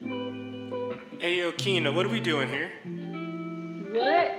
[0.00, 2.70] Hey, yo, Kina, what are we doing here?
[3.90, 4.30] What?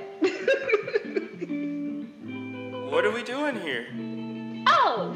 [2.89, 3.87] What are we doing here?
[4.67, 5.16] oh,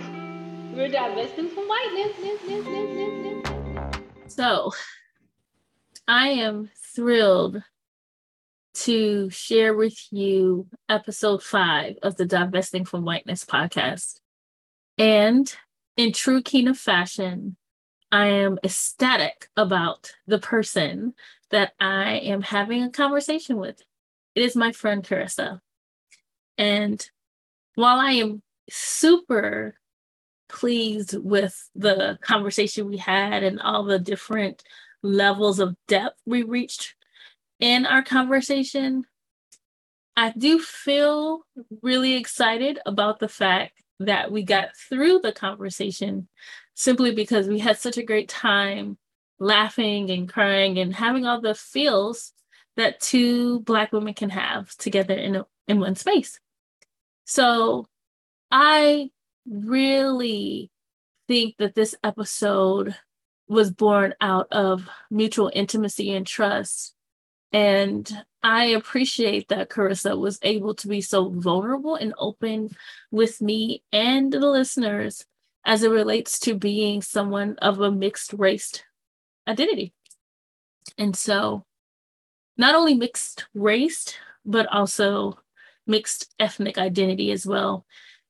[0.74, 2.12] we're divesting from whiteness.
[4.28, 4.72] So,
[6.08, 7.64] I am thrilled
[8.74, 14.20] to share with you episode five of the Divesting from Whiteness podcast.
[14.98, 15.54] And
[15.96, 17.56] in true Kina fashion,
[18.14, 21.16] I am ecstatic about the person
[21.50, 23.82] that I am having a conversation with.
[24.36, 25.62] It is my friend Carissa.
[26.56, 27.04] And
[27.74, 29.80] while I am super
[30.48, 34.62] pleased with the conversation we had and all the different
[35.02, 36.94] levels of depth we reached
[37.60, 39.06] in our conversation,
[40.16, 41.48] I do feel
[41.82, 46.28] really excited about the fact that we got through the conversation
[46.76, 48.98] simply because we had such a great time
[49.40, 52.32] laughing and crying and having all the feels
[52.76, 56.40] that two black women can have together in a, in one space.
[57.26, 57.86] So
[58.52, 59.12] I
[59.46, 60.72] really
[61.28, 62.96] think that this episode
[63.48, 66.96] was born out of mutual intimacy and trust.
[67.52, 68.10] And
[68.42, 72.76] I appreciate that Carissa was able to be so vulnerable and open
[73.12, 75.24] with me and the listeners
[75.66, 78.84] as it relates to being someone of a mixed race
[79.48, 79.94] identity.
[80.98, 81.66] And so,
[82.58, 84.14] not only mixed race,
[84.46, 85.40] but also
[85.88, 87.86] mixed ethnic identity as well.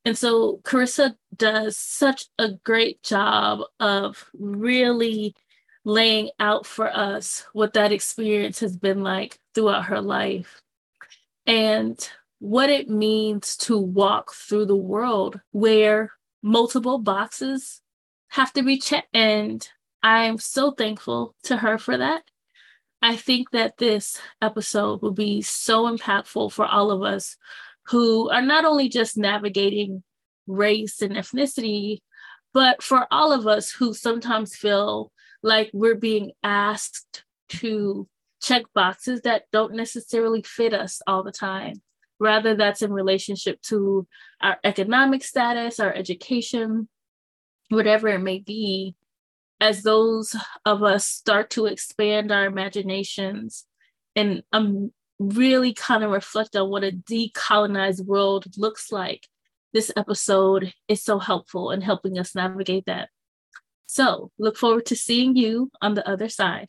[0.05, 5.35] And so Carissa does such a great job of really
[5.85, 10.61] laying out for us what that experience has been like throughout her life
[11.45, 12.09] and
[12.39, 16.11] what it means to walk through the world where
[16.43, 17.81] multiple boxes
[18.27, 19.07] have to be checked.
[19.13, 19.67] And
[20.03, 22.23] I'm so thankful to her for that.
[23.01, 27.37] I think that this episode will be so impactful for all of us
[27.87, 30.03] who are not only just navigating
[30.47, 31.99] race and ethnicity,
[32.53, 38.07] but for all of us who sometimes feel like we're being asked to
[38.41, 41.81] check boxes that don't necessarily fit us all the time.
[42.19, 44.07] Rather, that's in relationship to
[44.41, 46.87] our economic status, our education,
[47.69, 48.95] whatever it may be.
[49.59, 50.35] As those
[50.65, 53.65] of us start to expand our imaginations
[54.15, 59.27] and um, really kind of reflect on what a decolonized world looks like,
[59.73, 63.09] this episode is so helpful in helping us navigate that.
[63.85, 66.67] So, look forward to seeing you on the other side.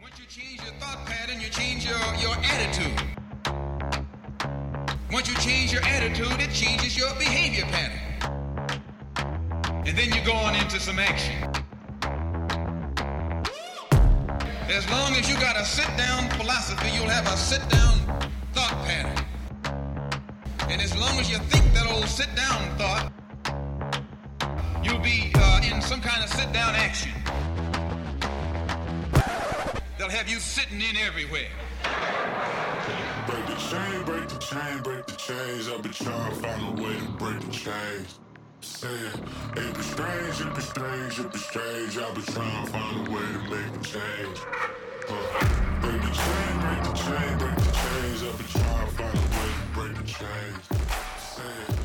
[0.00, 3.07] Once you change your thought pattern, you change your, your attitude.
[5.18, 7.98] Once you change your attitude, it changes your behavior pattern.
[9.84, 11.34] And then you go on into some action.
[14.70, 17.98] As long as you got a sit down philosophy, you'll have a sit down
[18.52, 19.24] thought pattern.
[20.70, 23.12] And as long as you think that old sit down thought,
[24.84, 27.10] you'll be uh, in some kind of sit down action.
[29.98, 31.50] They'll have you sitting in everywhere.
[33.26, 35.68] Break the chain, break the chain, break the chains.
[35.68, 38.18] I've been trying to find a way to break the chains.
[38.60, 39.12] Saying,
[39.56, 41.98] it be strange, it be strange, it be strange.
[41.98, 44.38] I've been trying to find a way to make a change.
[45.08, 45.14] Uh,
[45.80, 48.22] break the chain, break the chain, break the chains.
[48.22, 50.64] I've been trying to find a way to break the chains.
[51.18, 51.77] Saying,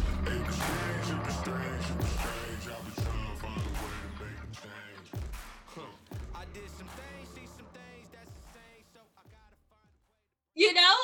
[10.55, 10.95] You know,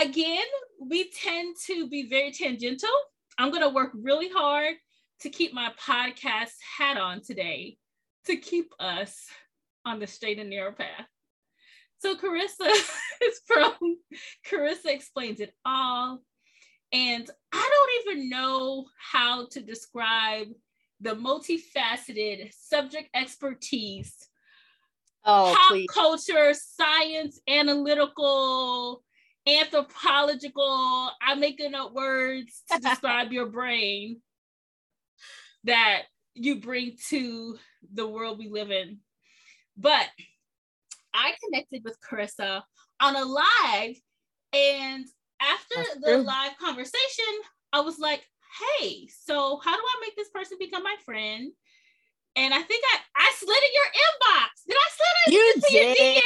[0.00, 0.44] again,
[0.80, 2.88] we tend to be very tangential.
[3.38, 4.74] I'm going to work really hard
[5.20, 7.78] to keep my podcast hat on today
[8.26, 9.26] to keep us
[9.84, 11.06] on the straight and narrow path.
[11.98, 12.68] So Carissa
[13.22, 13.74] is from
[14.48, 16.20] Carissa Explains It All.
[16.92, 17.70] And I
[18.06, 20.48] don't even know how to describe
[21.00, 24.14] the multifaceted subject expertise,
[25.26, 25.86] Oh, pop please.
[25.90, 29.02] culture, science, analytical,
[29.46, 31.10] anthropological.
[31.20, 34.22] I'm making up words to describe your brain
[35.64, 36.02] that
[36.34, 37.58] you bring to
[37.92, 38.98] the world we live in.
[39.76, 40.06] But
[41.12, 42.62] I connected with Carissa
[43.00, 43.96] on a live,
[44.52, 45.04] and
[45.40, 46.22] after That's the true.
[46.22, 47.34] live conversation,
[47.72, 48.24] I was like,
[48.78, 51.52] "Hey, so how do I make this person become my friend?"
[52.36, 54.50] And I think I I slid in your inbox.
[54.68, 55.98] Did I slid You into your did.
[55.98, 56.22] DM?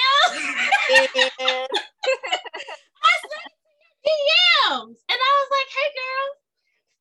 [0.91, 1.67] Yeah.
[3.03, 6.27] I slid into your DMs, and I was like, "Hey, girl,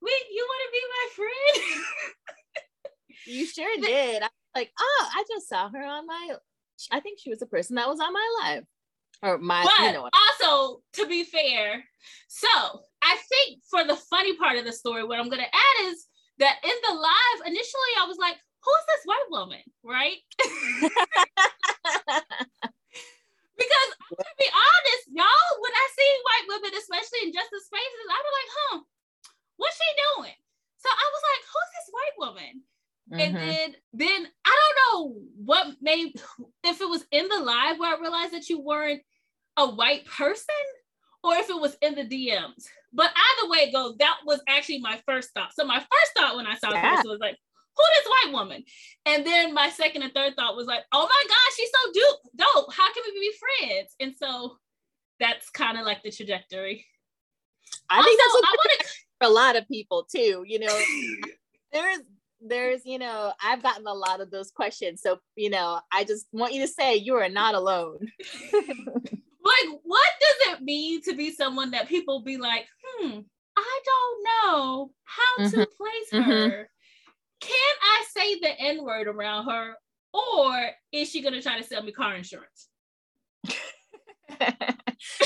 [0.01, 1.57] wait, you want to be my friend?"
[3.25, 4.21] you sure did.
[4.21, 6.35] I was like, oh, I just saw her on my
[6.91, 8.63] I think she was a person that was on my live.
[9.21, 11.83] Or my but you know also to be fair,
[12.29, 12.47] so
[13.01, 16.05] I think for the funny part of the story, what I'm gonna add is
[16.37, 19.63] that in the live, initially I was like, who's this white woman?
[19.83, 20.19] Right?
[23.57, 28.19] because to be honest, y'all, when I see white women, especially in justice spaces, I
[28.23, 28.79] was like, huh,
[29.57, 30.37] what's she doing?
[30.77, 32.63] So I was like, who's this white woman?
[33.11, 33.41] And Mhm.
[33.41, 36.21] then then I don't know what made
[36.63, 39.01] if it was in the live where I realized that you weren't
[39.57, 40.55] a white person
[41.23, 42.67] or if it was in the DMs.
[42.93, 45.53] But either way it goes, that was actually my first thought.
[45.53, 46.91] So my first thought when I saw Yeah.
[46.91, 47.37] this was like,
[47.75, 48.63] who this white woman?
[49.05, 52.19] And then my second and third thought was like, oh my gosh, she's so dope.
[52.35, 52.73] Dope.
[52.73, 53.95] How can we be friends?
[53.99, 54.57] And so
[55.19, 56.85] that's kind of like the trajectory.
[57.89, 58.87] I think also, that's I what want to
[59.21, 60.43] for a lot of people too.
[60.45, 60.81] You know,
[61.71, 61.99] there's
[62.41, 65.01] there's you know I've gotten a lot of those questions.
[65.01, 67.99] So you know, I just want you to say you are not alone.
[69.49, 73.19] like what does it mean to be someone that people be like hmm
[73.57, 76.23] i don't know how to place mhm.
[76.23, 76.69] her
[77.41, 79.73] can i say the n word around her
[80.13, 82.69] or is she going to try to sell me car insurance
[84.39, 84.65] but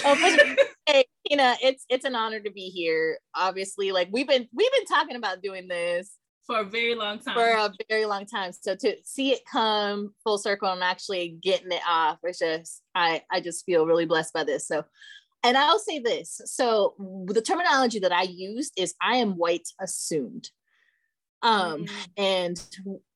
[0.85, 3.17] hey, Tina, it's it's an honor to be here.
[3.35, 7.35] Obviously, like we've been we've been talking about doing this for a very long time
[7.35, 8.51] for a very long time.
[8.51, 13.21] So to see it come full circle and actually getting it off, it's just I
[13.31, 14.67] I just feel really blessed by this.
[14.67, 14.83] So,
[15.43, 16.41] and I'll say this.
[16.45, 16.95] So
[17.27, 20.49] the terminology that I used is I am white assumed.
[21.43, 21.89] Um, Mm.
[22.17, 22.67] and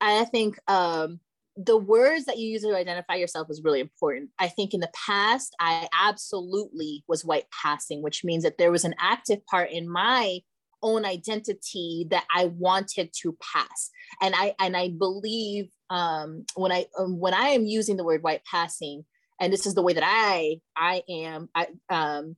[0.02, 1.20] I think um
[1.56, 4.30] the words that you use to identify yourself is really important.
[4.38, 8.86] I think in the past, I absolutely was white passing, which means that there was
[8.86, 10.42] an active part in my
[10.84, 13.90] own identity that I wanted to pass.
[14.22, 18.22] And I and I believe um, when I um, when I am using the word
[18.22, 19.04] white passing,
[19.40, 22.36] and this is the way that I I am I, um,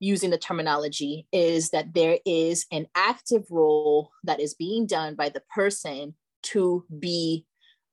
[0.00, 5.28] using the terminology, is that there is an active role that is being done by
[5.28, 7.46] the person to be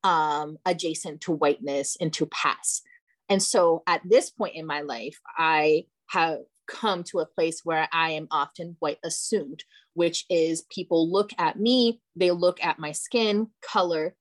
[0.03, 2.81] um, adjacent to whiteness and to pass.
[3.29, 7.87] And so at this point in my life, I have come to a place where
[7.91, 9.63] I am often white assumed,
[9.93, 14.15] which is people look at me, they look at my skin color,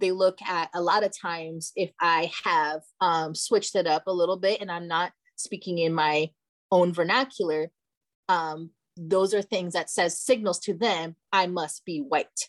[0.00, 4.12] they look at a lot of times if I have um, switched it up a
[4.12, 6.30] little bit and I'm not speaking in my
[6.70, 7.70] own vernacular,
[8.28, 12.48] um, those are things that says signals to them I must be white.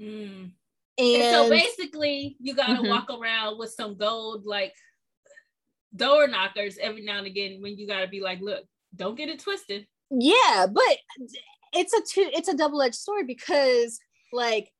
[0.00, 0.52] Mm.
[0.98, 2.88] And, And so basically, you gotta Mhm.
[2.88, 4.74] walk around with some gold like
[5.96, 8.64] door knockers every now and again when you gotta be like, look,
[8.96, 9.86] don't get it twisted.
[10.12, 10.98] yeah but
[11.72, 14.00] it's a two it's a double-edged sword because
[14.32, 14.72] like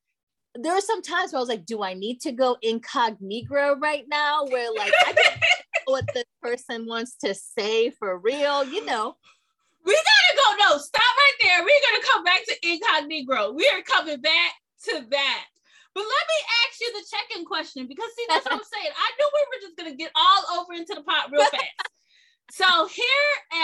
[0.57, 4.05] there are some times where I was like, do I need to go incognito right
[4.09, 4.45] now?
[4.47, 5.47] Where like I don't know
[5.87, 9.17] what this person wants to say for real, you know.
[9.85, 10.65] We gotta go.
[10.65, 11.61] No, stop right there.
[11.61, 13.53] We're gonna come back to incognito.
[13.53, 14.53] We are coming back
[14.85, 15.45] to that.
[15.95, 18.93] But let me ask you the check-in question because see, that's what I'm saying.
[18.95, 21.91] I knew we were just gonna get all over into the pot real fast.
[22.53, 23.05] So here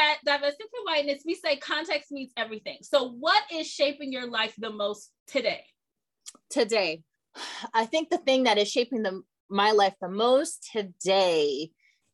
[0.09, 2.79] at Divesting from Whiteness, we say context means everything.
[2.83, 5.65] So what is shaping your life the most today?
[6.51, 7.03] Today,
[7.75, 11.71] I think the thing that is shaping the my life the most today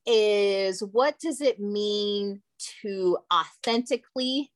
[0.07, 2.43] is what does it mean
[2.83, 4.51] to authentically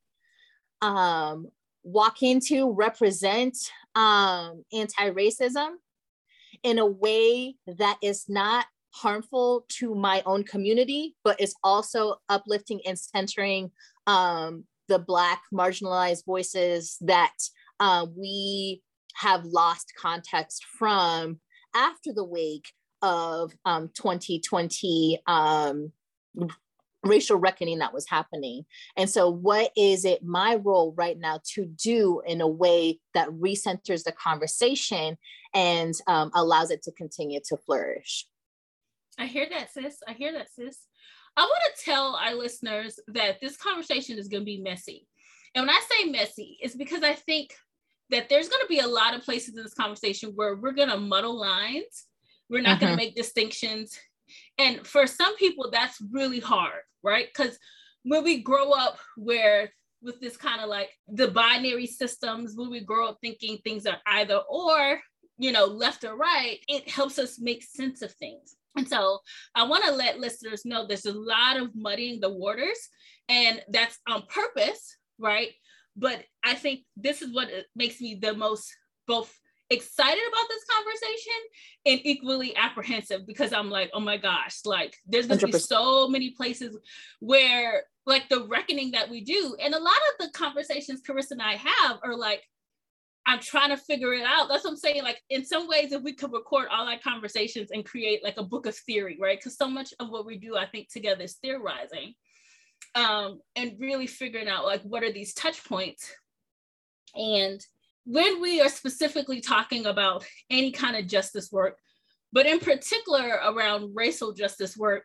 [0.83, 1.49] um,
[1.83, 3.57] walk into, represent
[3.95, 5.71] um, anti-racism
[6.63, 12.81] in a way that is not harmful to my own community, but is also uplifting
[12.87, 13.71] and centering
[14.07, 17.35] um, the Black marginalized voices that
[17.81, 18.83] uh, we
[19.15, 21.41] have lost context from
[21.75, 22.73] after the wake
[23.07, 25.93] of um, 2020 um,
[27.05, 28.65] racial reckoning that was happening.
[28.97, 33.29] And so, what is it my role right now to do in a way that
[33.29, 35.17] recenters the conversation
[35.55, 38.27] and um, allows it to continue to flourish?
[39.19, 39.99] I hear that, sis.
[40.07, 40.79] I hear that, sis.
[41.37, 45.07] I want to tell our listeners that this conversation is going to be messy.
[45.55, 47.55] And when I say messy, it's because I think
[48.11, 50.89] that there's going to be a lot of places in this conversation where we're going
[50.89, 52.07] to muddle lines.
[52.49, 52.97] We're not going Mhm.
[52.97, 53.99] to make distinctions.
[54.59, 57.27] And for some people, that's really hard, right?
[57.27, 57.59] Because
[58.03, 59.73] when we grow up where
[60.03, 64.01] with this kind of like the binary systems, when we grow up thinking things are
[64.07, 65.01] either or,
[65.39, 68.57] you know, left or right, it helps us make sense of things.
[68.77, 69.21] And so
[69.55, 72.79] I want to let listeners know there's a lot of muddying the waters,
[73.29, 75.53] and that's on purpose, right?
[75.97, 78.71] But I think this is what makes me the most
[79.07, 79.35] both
[79.71, 81.33] excited about this conversation
[81.87, 85.61] and equally apprehensive because I'm like, oh my gosh, like there's gonna be 100%.
[85.61, 86.77] so many places
[87.21, 89.57] where like the reckoning that we do.
[89.61, 92.43] And a lot of the conversations Carissa and I have are like,
[93.29, 94.49] I'm trying to figure it out.
[94.49, 95.03] That's what I'm saying.
[95.03, 98.45] Like in some ways, if we could record all our conversations and create like a
[98.45, 99.37] book of theory, right?
[99.37, 102.15] Because so much of what we do, I think, together is theorizing.
[102.95, 106.09] Um, and really figuring out like what are these touch points.
[107.15, 107.61] And
[108.07, 111.77] when we are specifically talking about any kind of justice work,
[112.33, 115.05] but in particular around racial justice work,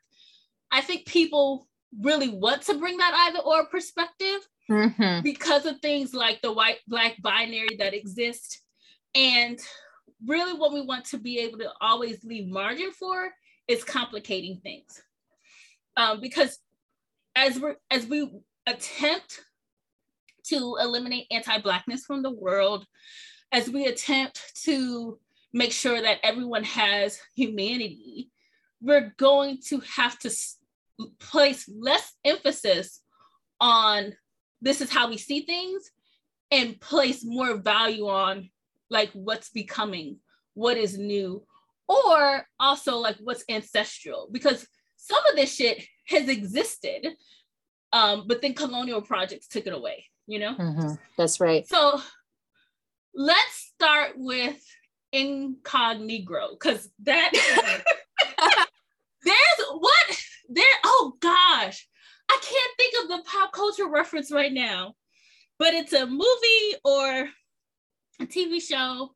[0.72, 1.68] I think people
[2.00, 5.24] really want to bring that either or perspective Mhm.
[5.24, 8.62] because of things like the white black binary that exist
[9.16, 9.60] and
[10.26, 13.34] really what we want to be able to always leave margin for
[13.68, 15.02] is complicating things
[15.98, 16.60] um, because
[17.36, 18.32] as we as we
[18.68, 19.42] attempt
[20.52, 22.86] to eliminate anti-blackness from the world
[23.52, 25.20] as we attempt to
[25.54, 28.30] make sure that everyone has humanity
[28.82, 30.30] we're going to have to
[31.20, 33.02] place less emphasis
[33.60, 34.14] on
[34.62, 35.92] this is how we see things
[36.52, 38.50] and place more value on
[38.90, 40.18] like what's becoming
[40.54, 41.44] what is new
[41.88, 44.68] or also like what's ancestral because
[44.98, 47.08] some of this shit has existed
[47.94, 50.98] um, but then colonial projects took it away you know Mhm.
[51.18, 51.68] That's right.
[51.68, 52.00] so
[53.14, 54.58] let's start with
[55.12, 57.32] incognito, because that
[59.24, 61.88] there's what there oh gosh
[62.30, 64.94] i can't think of the pop culture reference right now
[65.60, 67.30] but it's a movie or
[68.22, 69.12] a tv show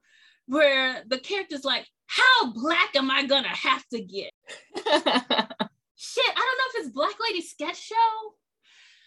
[0.47, 4.31] where the character's like how black am i gonna have to get
[4.75, 8.33] shit i don't know if it's black lady sketch show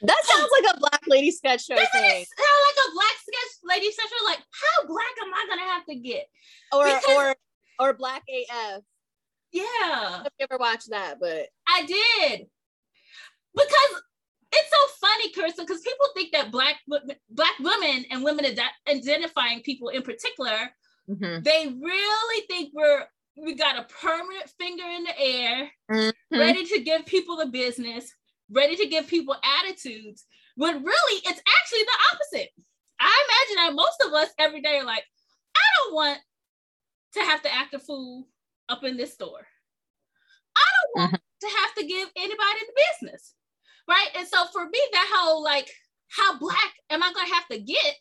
[0.03, 2.23] That sounds like a black lady sketch show doesn't thing.
[2.23, 5.63] it sound like a black sketch lady sketch show like how black am i gonna
[5.63, 6.27] have to get
[6.73, 7.37] Or because- or
[7.81, 8.83] or black AF.
[9.53, 12.47] yeah I don't know if you ever watched that, but I did
[13.55, 14.03] because
[14.53, 16.77] it's so funny, Kirsten, because people think that black
[17.31, 20.71] black women and women ide- identifying people in particular,
[21.09, 21.45] Mhm.
[21.45, 26.13] they really think we're we got a permanent finger in the air, Mhm.
[26.33, 28.13] ready to give people the business,
[28.51, 30.25] ready to give people attitudes.
[30.57, 32.51] When really, it's actually the opposite.
[33.01, 35.05] I imagine that most of us every day are like,
[35.57, 36.19] I don't want
[37.15, 38.27] to have to act a fool
[38.69, 39.47] up in this store.
[40.57, 41.49] I don't want mm-hmm.
[41.49, 43.35] to have to give anybody the business.
[43.89, 44.09] Right.
[44.17, 45.71] And so for me, that whole like,
[46.09, 47.97] how black am I gonna have to get?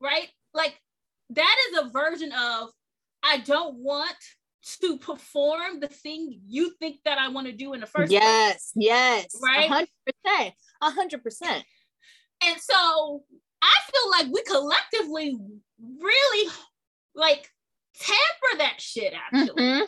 [0.00, 0.28] Right?
[0.52, 0.78] Like
[1.30, 2.70] that is a version of
[3.22, 4.16] I don't want
[4.80, 8.22] to perform the thing you think that I want to do in the first place.
[8.22, 9.68] yes, yes, Right?
[9.68, 11.64] hundred percent, a hundred percent.
[12.42, 13.22] And so
[13.62, 15.36] I feel like we collectively
[16.00, 16.50] really
[17.14, 17.48] like
[18.00, 19.62] tamper that shit actually.
[19.62, 19.86] Mhm.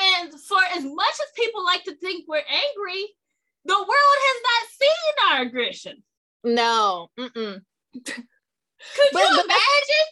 [0.00, 3.06] And for as much as people like to think we're angry,
[3.64, 3.88] the world
[4.28, 6.02] has not seen our aggression.
[6.44, 7.60] No, mm-mm.
[7.94, 8.04] Could
[9.12, 10.08] But- you but imagine?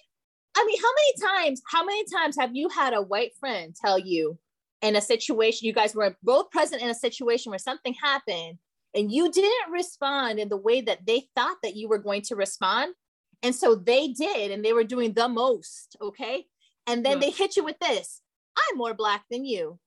[0.57, 1.63] I mean, how many times?
[1.71, 4.39] How many times have you had a white friend tell you
[4.81, 8.59] in a situation you guys were both present in a situation where something happened
[8.95, 12.37] and you didn't respond in the way that they thought that you were going to
[12.37, 12.95] respond,
[13.43, 16.47] and so they did, and they were doing the most, okay,
[16.87, 17.19] and then Yeah.
[17.19, 18.23] they hit you with this:
[18.57, 19.79] "I'm more black than you."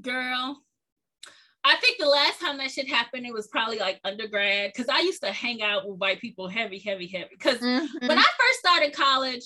[0.00, 0.60] Girl,
[1.62, 5.00] I think the last time that shit happened, it was probably like undergrad because I
[5.00, 7.30] used to hang out with white people heavy, heavy, heavy.
[7.30, 8.08] Because Mhm.
[8.08, 9.44] when I first started college,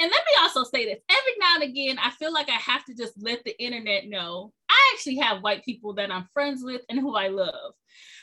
[0.00, 2.84] and let me also say this every now and again, I feel like I have
[2.84, 6.82] to just let the internet know I actually have white people that I'm friends with
[6.88, 7.72] and who I love.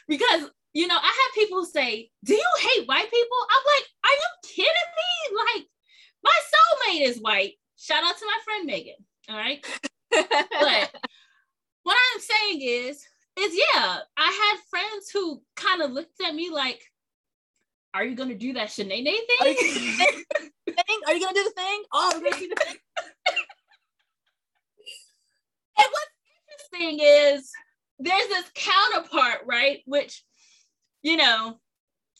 [0.08, 3.38] Because, you know, I have people say, Do you hate white people?
[3.50, 5.38] I'm like, Are you kidding me?
[5.38, 5.68] Like,
[6.24, 7.54] my soulmate is white.
[7.78, 8.96] Shout out to my friend Megan.
[9.30, 9.66] All right.
[10.12, 10.96] But
[11.84, 13.04] what I'm saying is,
[13.38, 16.82] is yeah, I had friends who kind of looked at me like,
[17.96, 19.38] Are you gonna do that Shanae thing?
[19.40, 21.00] Are you thing?
[21.08, 21.84] Are you gonna do the thing?
[21.94, 22.76] Oh, we're gonna do the thing.
[25.78, 27.52] And what's interesting is
[28.00, 29.82] there's this counterpart, right?
[29.86, 30.24] Which,
[31.04, 31.58] you know,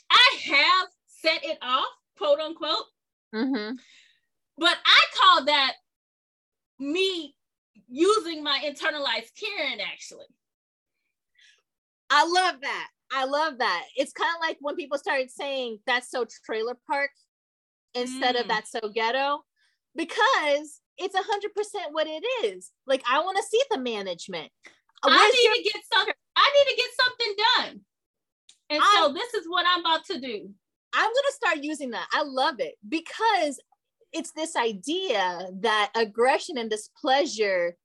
[0.10, 2.86] I have set it off, quote unquote,
[3.34, 3.78] Mhm.
[4.58, 5.74] but I call that
[6.80, 7.36] me
[7.90, 10.28] using my internalized Karen actually.
[12.10, 12.90] I love that.
[13.16, 13.86] I love that.
[13.96, 17.12] It's kind of like when people started saying that's so trailer park
[17.94, 18.50] instead of Mm.
[18.50, 19.46] that's so ghetto,
[19.96, 22.72] because it's a hundred percent what it is.
[22.86, 24.52] Like I want to see the management.
[25.04, 26.14] I need your- to get something.
[26.36, 27.86] I need to get something done.
[28.70, 30.54] And so this is what I'm about to do.
[30.94, 32.08] I'm gonna start using that.
[32.12, 33.60] I love it because
[34.12, 37.78] it's this idea that aggression and displeasure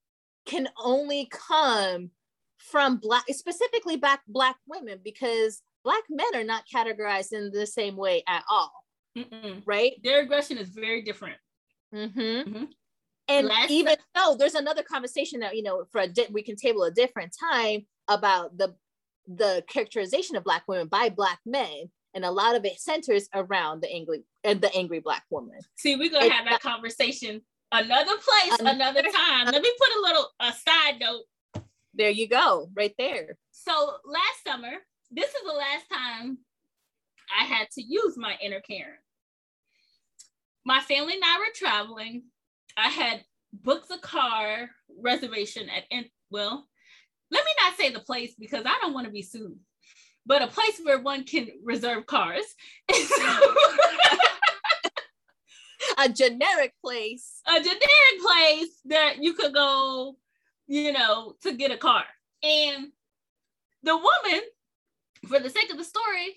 [0.46, 2.10] can only come
[2.60, 7.96] from black specifically black black women because black men are not categorized in the same
[7.96, 8.72] way at all
[9.16, 9.62] Mm-mm.
[9.66, 11.36] right Their aggression is very different.
[11.94, 12.20] mm-hmm.
[12.20, 12.68] Mhm.
[13.28, 16.56] and Last- even though there's another conversation that you know for a di- we can
[16.56, 18.74] table a different time about the
[19.26, 23.80] the characterization of black women by black men and a lot of it centers around
[23.82, 27.40] the angry and the angry black woman See, we're gonna It- have that conversation
[27.72, 29.46] another place, another time.
[29.46, 31.22] Let me put a little a side note.
[31.94, 33.72] There you go right there So
[34.04, 34.72] last summer,
[35.10, 36.38] this is the last time
[37.38, 38.98] I had to use my inner Karen.
[40.64, 42.24] My family and I were traveling.
[42.76, 44.70] I had booked a car
[45.00, 45.84] reservation at
[46.30, 46.68] well,
[47.30, 49.58] let me not say the place because I don't want to be sued,
[50.26, 52.44] but a place where one can reserve cars.
[55.98, 57.80] a generic place a generic
[58.22, 60.16] place that you could go,
[60.70, 62.04] you know, to get a car.
[62.44, 62.92] And
[63.82, 64.40] the woman,
[65.26, 66.36] for the sake of the story,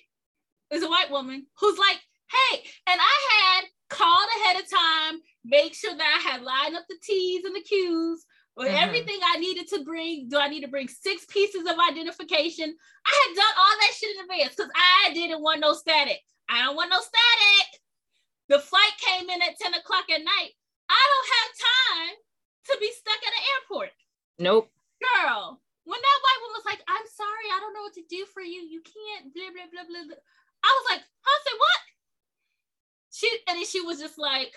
[0.72, 2.00] is a white woman who's like,
[2.32, 6.84] hey, and I had called ahead of time, make sure that I had lined up
[6.90, 8.26] the T's and the Q's
[8.56, 8.84] with Mhm.
[8.84, 10.30] everything I needed to bring.
[10.30, 12.76] Do I need to bring six pieces of identification?
[13.06, 16.24] I had done all that shit in advance because I didn't want no static.
[16.50, 17.82] I don't want no static.
[18.48, 20.54] The flight came in at 10 o'clock at night.
[20.90, 22.16] I don't have time
[22.66, 23.92] to be stuck at an airport.
[24.40, 24.70] Nope
[25.04, 28.24] Girl, when that white woman was like, I'm sorry, I don't know what to do
[28.32, 28.64] for you.
[28.64, 30.06] You can't, blah, blah, blah, blah.
[30.08, 30.24] blah."
[30.64, 31.40] I was like, huh?
[31.44, 31.82] Said, what?
[33.12, 34.54] She, and then she was just like,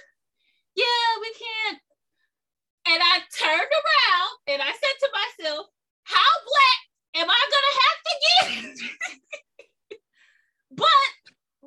[0.79, 1.81] yeah, we can't.
[2.95, 5.67] And I turned around and I said to myself,
[6.05, 6.81] how black
[7.19, 9.99] am I going to have to get?
[10.79, 11.11] but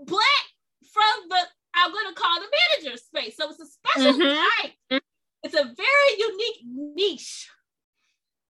[0.08, 0.46] black
[0.88, 1.42] from the,
[1.76, 3.36] I'm going to call the manager space.
[3.36, 4.40] So it's a special Mhm.
[4.56, 5.02] type.
[5.44, 6.64] It's a very unique
[6.96, 7.50] niche.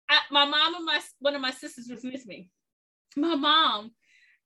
[0.08, 1.34] I, my mom and my one
[1.90, 2.50] of my sisters was with me.
[3.16, 3.92] My mom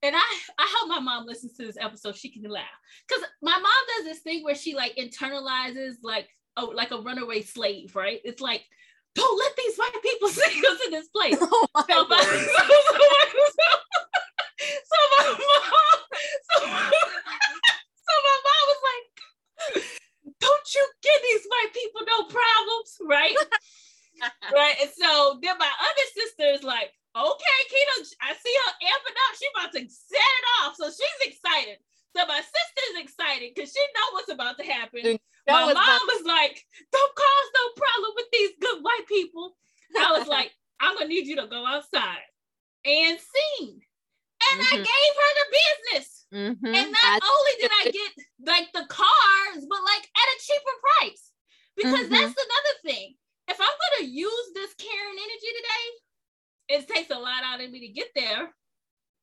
[0.03, 2.15] and I I hope my mom listens to this episode.
[2.15, 2.65] She can laugh
[3.07, 7.41] because my mom does this thing where she like internalizes like oh like a runaway
[7.41, 8.21] slave, right?
[8.23, 8.63] It's like
[9.13, 11.37] don't let these white people see us in this place.
[11.41, 12.63] oh So my, so,
[14.87, 15.99] so my mom,
[16.49, 19.83] so, so my mom was like,
[20.39, 23.35] "Don't you give these white people no problems, right?"
[24.53, 24.75] right.
[24.81, 29.35] And so then my other sister is like, "Okay, Keto, I see her amping up.
[29.37, 31.77] She about to set it off, so she's excited."
[32.15, 35.17] So my sister's excited because she know what's about to happen.
[35.47, 39.07] That my was mom about- was like, "Don't cause no problem with these good white
[39.07, 39.57] people."
[39.97, 42.23] I was like, "I'm gonna need you to go outside
[42.85, 43.81] and sing,"
[44.51, 44.85] and I Mhm.
[44.85, 46.25] gave her the business.
[46.31, 46.75] Mhm.
[46.77, 48.11] And not That's- only did I get
[48.45, 51.31] like the cars, but like at a cheaper price,
[51.75, 52.09] because Mhm.
[52.09, 53.17] that's another thing.
[53.47, 55.85] If I'm gonna use this Karen energy today,
[56.75, 58.55] it takes a lot out of me to get there.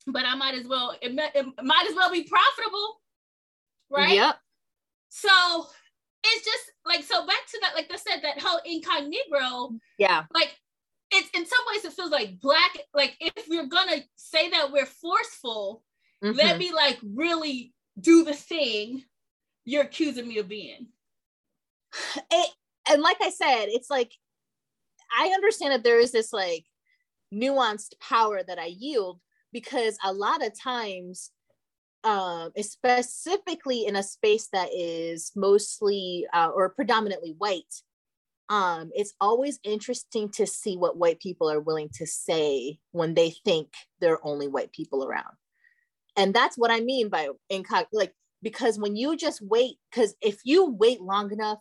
[0.07, 0.97] But I might as well.
[1.03, 3.03] It, mi- it might as well be profitable,
[3.91, 4.15] right?
[4.15, 4.41] Yep.
[5.11, 5.71] So
[6.25, 10.27] it's just like so back to that, like I said, that whole incognito, Yeah.
[10.33, 10.59] like
[11.11, 14.85] it's in some ways it feels like black, like if we're gonna say that we're
[14.87, 15.85] forceful,
[16.21, 16.59] let Mhm.
[16.59, 19.05] me like really do the thing
[19.65, 20.93] you're accusing me of being.
[22.31, 22.55] it,
[22.91, 24.13] and like I said, it's like
[25.17, 26.65] I understand that there is this like
[27.33, 29.21] nuanced power that I yield
[29.53, 31.31] because a lot of times,
[32.05, 37.83] um, specifically in a space that is mostly uh, or predominantly white,
[38.49, 43.31] um, it's always interesting to see what white people are willing to say when they
[43.45, 43.69] think
[44.01, 45.37] there are only white people around.
[46.17, 47.29] And that's what I mean by
[47.93, 51.59] like because when you just wait, because if you wait long enough,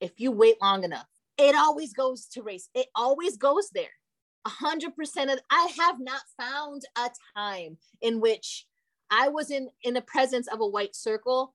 [0.00, 1.06] if you wait long enough,
[1.38, 2.68] it always goes to race.
[2.74, 3.90] It always goes there.
[4.44, 8.66] A hundred percent of I have not found a time in which
[9.10, 11.54] I was in in the presence of a white circle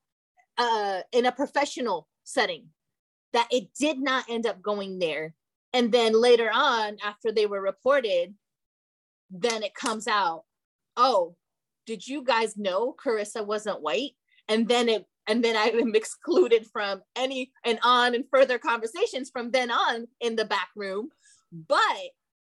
[0.58, 2.68] uh in a professional setting
[3.34, 5.34] that it did not end up going there.
[5.74, 8.34] And then later on, after they were reported,
[9.30, 10.44] then it comes out,
[10.98, 11.38] oh,
[11.86, 14.12] did you guys know Carissa wasn't white?
[14.50, 19.52] And then it and then I'm excluded from any and on and further conversations from
[19.52, 21.08] then on in the back room.
[21.54, 21.80] But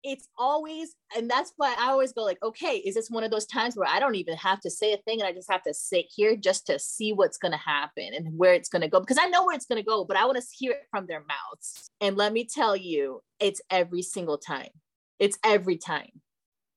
[0.04, 3.48] it's always, and that's why I always go like, okay, is this one of those
[3.48, 5.74] times where I don't even have to say a thing and I just have to
[5.74, 9.00] sit here just to see what's gonna happen and where it's gonna go?
[9.00, 11.22] Because I know where it's gonna go, but I want to hear it from their
[11.22, 11.90] mouths.
[12.02, 14.70] And let me tell you, it's every single time.
[15.18, 16.12] It's every time.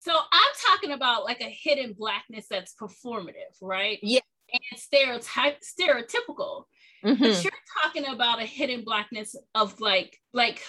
[0.00, 3.98] So I'm talking about like a hidden blackness that's performative, right?
[4.02, 4.20] Yeah.
[4.52, 6.64] And stereotype stereotypical.
[7.04, 7.18] Mhm.
[7.18, 10.62] But you're talking about a hidden blackness of like, like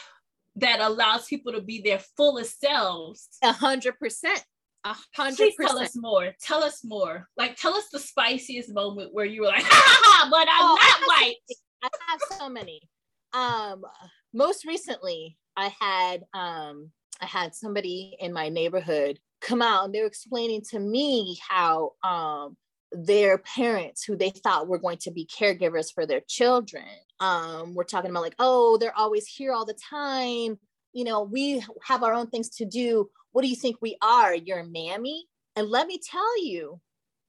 [0.58, 3.30] that allows people to be their fullest selves.
[3.44, 4.44] A hundred percent.
[4.84, 5.90] A hundred Please tell percent.
[5.90, 6.34] us more.
[6.42, 7.28] Tell us more.
[7.38, 10.66] Like, tell us the spiciest moment where you were like, ha ha ha, but I'm
[10.72, 11.36] Oh, not white.
[11.84, 12.82] I have so many.
[13.34, 13.84] Um,
[14.34, 20.02] most recently, I had um, I had somebody in my neighborhood come out and they
[20.02, 22.58] were explaining to me how um
[22.92, 26.86] their parents who they thought were going to be caregivers for their children
[27.20, 30.58] um we're talking about like oh they're always here all the time.
[30.94, 33.10] You know we have our own things to do.
[33.32, 34.34] What do you think we are?
[34.34, 35.26] Your mammy?
[35.56, 36.80] And let me tell you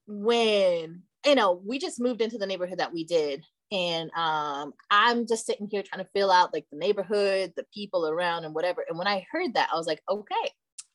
[0.07, 3.43] when you know we just moved into the neighborhood that we did.
[3.71, 8.07] And um i'm just sitting here trying to fill out like the neighborhood the people
[8.07, 8.85] around and whatever.
[8.87, 10.33] And when i heard that i was like okay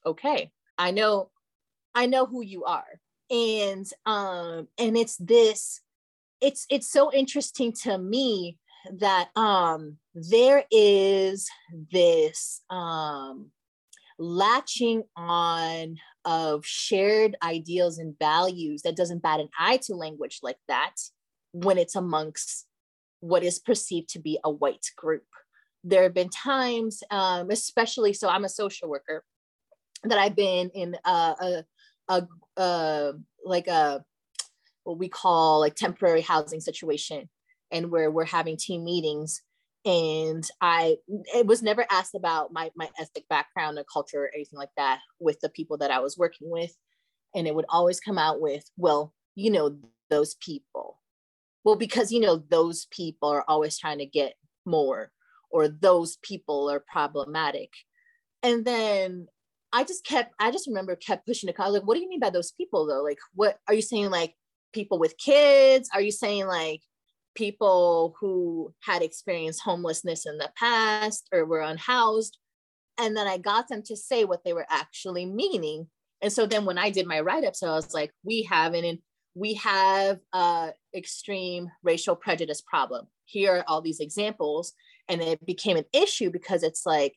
[0.07, 0.51] okay.
[0.77, 1.31] I know
[1.95, 5.81] i know who you are and um and it's this
[6.41, 8.59] it's it's so interesting to me
[8.99, 11.49] that um there is
[11.91, 13.51] this um
[14.19, 20.59] latching on of shared ideals and values that doesn't bat an eye to language like
[20.69, 20.95] that
[21.53, 22.67] when it's amongst
[23.21, 25.25] what is perceived to be a white group.
[25.83, 29.25] There have been times, um, especially, so I'm a social worker,
[30.05, 31.65] that I've been in a, a,
[32.09, 33.13] a, a
[33.45, 34.05] like a
[34.85, 37.29] what we call like temporary housing situation,
[37.71, 39.43] and where we're having team meetings,
[39.85, 44.59] and I it was never asked about my my ethnic background or culture or anything
[44.59, 46.75] like that with the people that I was working with,
[47.35, 49.79] and it would always come out with, well, you know,
[50.11, 51.01] those people.
[51.65, 54.35] Well because you know those people are always trying to get
[54.67, 55.11] more
[55.51, 57.71] or those people are problematic.
[58.43, 59.29] And then
[59.75, 62.21] i just kept i just remember kept pushing the car like what do you mean
[62.21, 63.03] by those people though?
[63.03, 64.35] Like what are you saying like
[64.73, 65.91] people with kids?
[65.93, 66.81] Are you saying like
[67.35, 72.39] people who had experienced homelessness in the past or were unhoused?
[72.97, 75.89] And then i got them to say what they were actually meaning.
[76.23, 78.99] And so then when i did my write-up so i was like we have an
[79.35, 83.09] we have a extreme racial prejudice problem.
[83.25, 84.73] Here are all these examples,
[85.09, 87.17] and it became an issue because it's like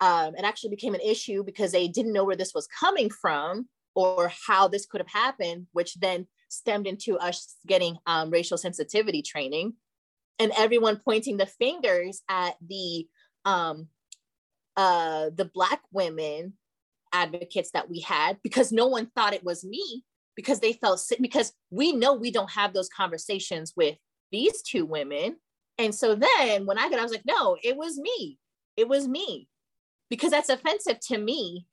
[0.00, 3.68] um, it actually became an issue because they didn't know where this was coming from
[3.94, 9.22] or how this could have happened, which then stemmed into us getting um, racial sensitivity
[9.22, 9.74] training,
[10.38, 13.06] and everyone pointing the fingers at the
[13.44, 13.88] um,
[14.76, 16.54] uh, the black women
[17.12, 20.02] advocates that we had because no one thought it was me
[20.34, 23.96] because they felt sick because we know we don't have those conversations with
[24.32, 25.36] these two women.
[25.78, 28.38] And so then when I got, I was like, no, it was me.
[28.76, 29.48] It was me.
[30.10, 31.66] Because that's offensive to me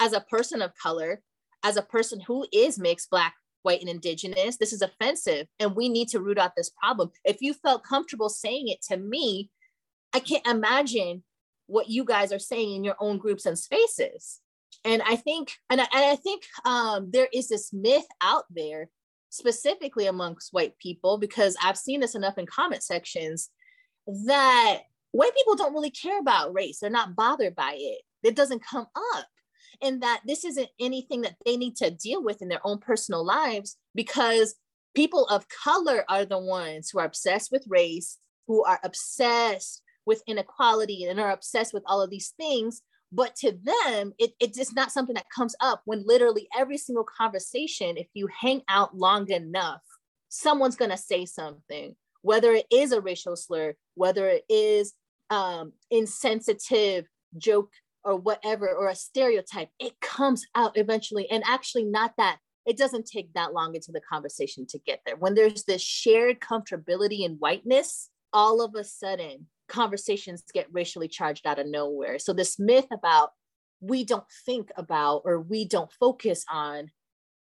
[0.00, 1.22] as a person of color,
[1.62, 4.56] as a person who is mixed, black, white, and indigenous.
[4.56, 5.46] This is offensive.
[5.58, 7.10] And we need to root out this problem.
[7.24, 9.50] If you felt comfortable saying it to me,
[10.14, 11.24] I can't imagine
[11.66, 14.40] what you guys are saying in your own groups and spaces
[14.84, 18.90] and i think and I, and I think um, there is this myth out there
[19.30, 23.50] specifically amongst white people because i've seen this enough in comment sections
[24.26, 24.80] that
[25.12, 26.78] white people don't really care about race.
[26.80, 28.02] They're not bothered by it.
[28.22, 29.26] It doesn't come up.
[29.80, 33.24] And that this isn't anything that they need to deal with in their own personal
[33.24, 34.56] lives because
[34.94, 38.18] people of color are the ones who are obsessed with race
[38.48, 42.82] who are obsessed with inequality and are obsessed with all of these things.
[43.12, 47.04] But to them it, it's just not something that comes up when literally every single
[47.04, 49.80] conversation if you hang out long enough
[50.28, 54.94] someone's going to say something whether it is a racial slur whether it is
[55.30, 57.70] um, insensitive joke
[58.04, 63.06] or whatever or a stereotype it comes out eventually and actually not that it doesn't
[63.06, 67.32] take that long into the conversation to get there when there's this shared comfortability in
[67.32, 72.18] whiteness all of a sudden conversations get racially charged out of nowhere.
[72.18, 73.30] So this myth about
[73.80, 76.88] we don't think about or we don't focus on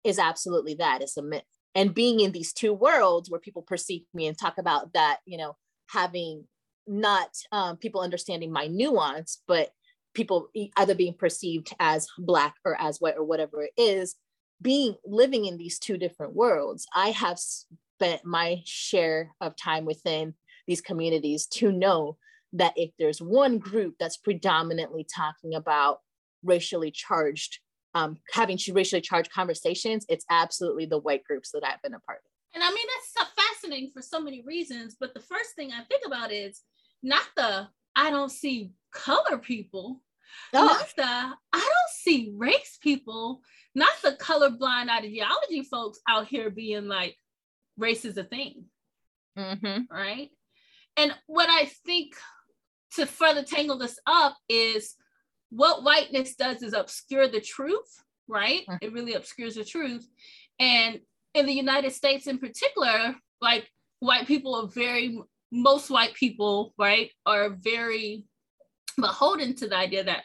[0.04, 1.02] is absolutely that.
[1.02, 1.42] It's a myth.
[1.76, 5.36] And being in these two worlds where people perceive me and talk about that, you
[5.36, 5.56] know,
[5.88, 6.44] having
[6.86, 9.70] not um, people understanding my nuance, but
[10.14, 14.16] people either being perceived as black or as white or whatever it is,
[14.62, 16.86] being living in these two different worlds.
[16.94, 20.32] I have spent my share of time within
[20.66, 22.16] these communities to know
[22.54, 25.98] that if there's one group that's predominantly talking about
[26.42, 27.58] racially charged,
[27.96, 32.18] um, having racially charged conversations, it's absolutely the white groups that I've been a part
[32.18, 32.30] of.
[32.54, 34.96] And I mean, that's so fascinating for so many reasons.
[35.00, 36.60] But the first thing I think about is
[37.02, 40.02] not the I don't see color people,
[40.52, 43.40] Oh, not the I don't see race people,
[43.74, 47.16] not the colorblind ideology folks out here being like
[47.78, 48.64] race is a thing.
[49.38, 49.82] Mm-hmm.
[49.90, 50.30] right?
[50.98, 52.14] And what I think
[52.94, 54.94] to further tangle this up is
[55.50, 58.66] what whiteness does is obscure the truth, right?
[58.66, 58.78] Mhm.
[58.82, 60.08] It really obscures the truth.
[60.58, 61.00] And
[61.34, 65.18] in the United States in particular, like white people are very,
[65.52, 68.24] most white people, right, are very
[68.96, 70.24] beholden to the idea that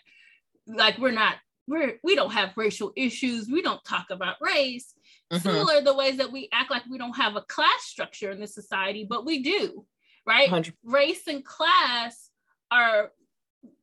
[0.68, 1.36] like we're not,
[1.68, 4.94] we're, we don't have racial issues, we don't talk about race.
[5.32, 5.42] Mhm.
[5.42, 8.54] Similar the ways that we act like we don't have a class structure in this
[8.54, 9.86] society, but we do,
[10.26, 10.50] right?
[10.50, 12.30] 100 race and class
[12.70, 13.12] are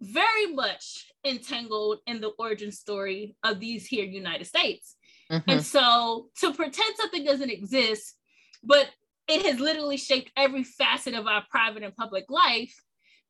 [0.01, 4.97] very much entangled in the origin story of these here United States.
[5.31, 5.45] Mhm.
[5.47, 8.14] And so to pretend something doesn't exist,
[8.62, 8.91] but
[9.29, 12.75] it has literally shaped every facet of our private and public life,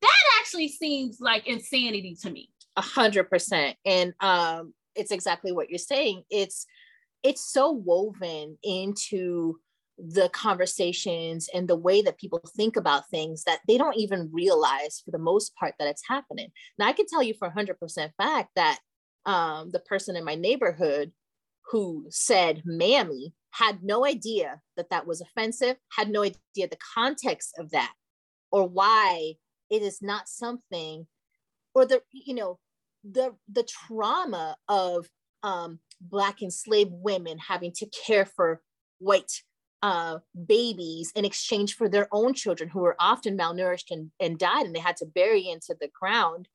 [0.01, 2.49] that actually seems like insanity to me.
[2.77, 3.77] A hundred percent.
[3.85, 6.23] And um, it's exactly what you're saying.
[6.29, 6.65] It's
[7.21, 9.59] it's so woven into
[9.99, 15.01] the conversations and the way that people think about things that they don't even realize
[15.03, 16.49] for the most part that it's happening.
[16.77, 18.79] Now I can tell you for a hundred percent fact that
[19.25, 21.11] um, the person in my neighborhood
[21.71, 27.55] who said mammy had no idea that that was offensive, had no idea the context
[27.57, 27.93] of that
[28.51, 29.33] or why
[29.69, 31.05] it is not something
[31.73, 32.57] or the you know
[33.09, 35.07] the the trauma of
[35.43, 38.61] um black enslaved women having to care for
[38.99, 39.43] white
[39.81, 44.65] uh babies in exchange for their own children who were often malnourished and, and died
[44.65, 46.47] and they had to bury into the ground.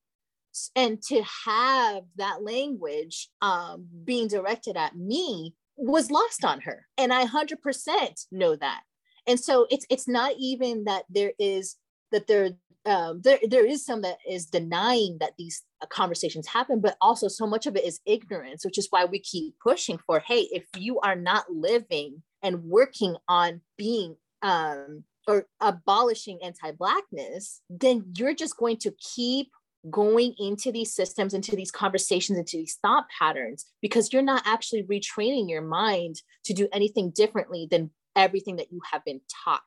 [0.76, 7.12] And to have that language um being directed at me was lost on her and
[7.12, 8.82] i 100% know that.
[9.26, 11.76] And so it's it's not even that there is
[12.12, 12.50] that there
[12.86, 17.28] um, there there is some that is denying that these uh, conversations happen, but also
[17.28, 20.64] so much of it is ignorance, which is why we keep pushing for, hey, if
[20.76, 28.56] you are not living and working on being um, or abolishing anti-blackness, then you're just
[28.56, 29.50] going to keep
[29.90, 34.82] going into these systems, into these conversations, into these thought patterns, because you're not actually
[34.84, 39.62] retraining your mind to do anything differently than everything that you have been taught.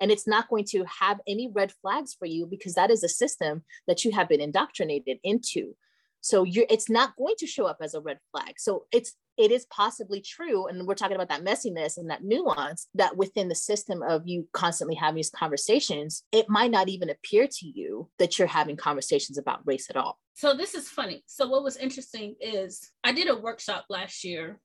[0.00, 3.08] And it's not going to have any red flags for you because that is a
[3.08, 5.74] system that you have been indoctrinated into.
[6.20, 8.54] So you're it's not going to show up as a red flag.
[8.58, 12.88] So it's it is possibly true and we're talking about that messiness and that nuance
[12.94, 17.46] that within the system of you constantly having these conversations it might not even appear
[17.46, 21.22] to you that you're having conversations about race at all So this is funny.
[21.26, 24.58] So what was interesting is I did a workshop last year,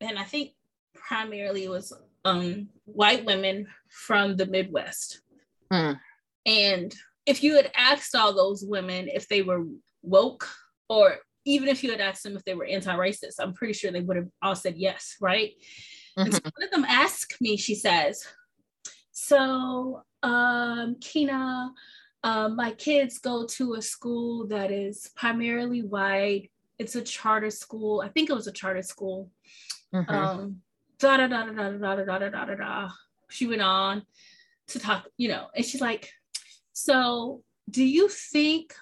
[0.00, 0.50] and I think
[0.94, 1.92] primarily it was
[2.24, 5.22] um, white women from the Midwest.
[5.72, 5.98] Mm.
[6.46, 6.94] And
[7.26, 9.66] if you had asked all those women if they were
[10.02, 10.48] woke,
[10.88, 14.00] or even if you had asked them if they were anti-racist, I'm pretty sure they
[14.00, 15.52] would have all said yes, right?
[16.16, 18.26] And so one of them asked me, she says,
[19.12, 21.72] "So, um, Kina,
[22.22, 26.50] um, my kids go to a school that is primarily white.
[26.78, 28.02] It's a charter school.
[28.04, 29.30] I think it was a charter school.
[29.94, 30.10] Mhm.
[30.10, 30.62] Um,
[30.98, 32.90] da da da da da da da da da da da.
[33.30, 34.04] She went on
[34.68, 36.12] to talk, you know, and she's like,
[36.72, 38.74] "So, do you think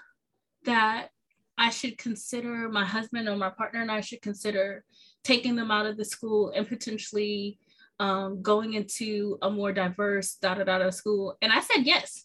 [0.64, 1.10] that
[1.58, 4.84] I should consider my husband or my partner and I should consider
[5.24, 7.58] taking them out of the school and potentially
[7.98, 12.24] um, going into a more diverse da da da da school?" And I said yes.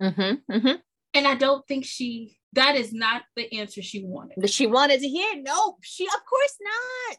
[0.00, 0.80] Mhm, mhm.
[1.14, 4.50] And I don't think she, that is not the answer she wanted.
[4.50, 5.40] she wanted to hear.
[5.40, 7.18] No, she of course not.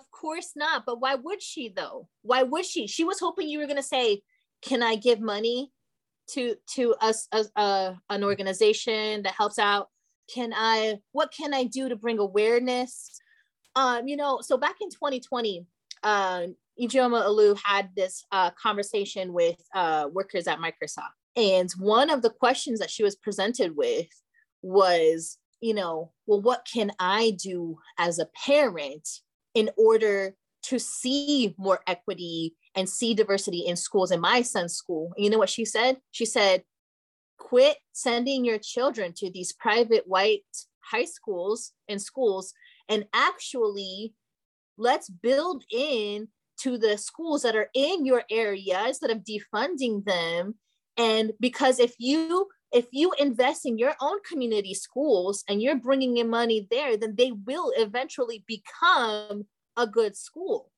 [0.00, 0.84] Of course not.
[0.86, 2.08] But why would she though?
[2.22, 2.86] Why would she?
[2.86, 4.22] She was hoping you were gonna say,
[4.62, 5.70] "Can I give money
[6.30, 9.90] to to us as uh, an organization that helps out?
[10.32, 10.98] Can I?
[11.12, 13.10] What can I do to bring awareness?"
[13.74, 15.66] Um, you know, so back in 2020,
[16.02, 16.46] uh,
[16.80, 22.30] Ijeoma Oluo had this uh, conversation with uh, workers at Microsoft, and one of the
[22.30, 24.08] questions that she was presented with
[24.62, 29.08] was you know, well, what can I do as a parent
[29.54, 30.34] in order
[30.64, 35.12] to see more equity and see diversity in schools in my son's school?
[35.16, 35.98] And you know what she said?
[36.10, 36.62] She said,
[37.38, 40.44] quit sending your children to these private white
[40.80, 42.52] high schools and schools
[42.88, 44.14] and actually
[44.78, 50.54] let's build in to the schools that are in your area instead of defunding them.
[50.96, 56.16] And because if you if you invest in your own community schools and you're bringing
[56.16, 59.44] in money there then they will eventually become
[59.76, 60.70] a good school.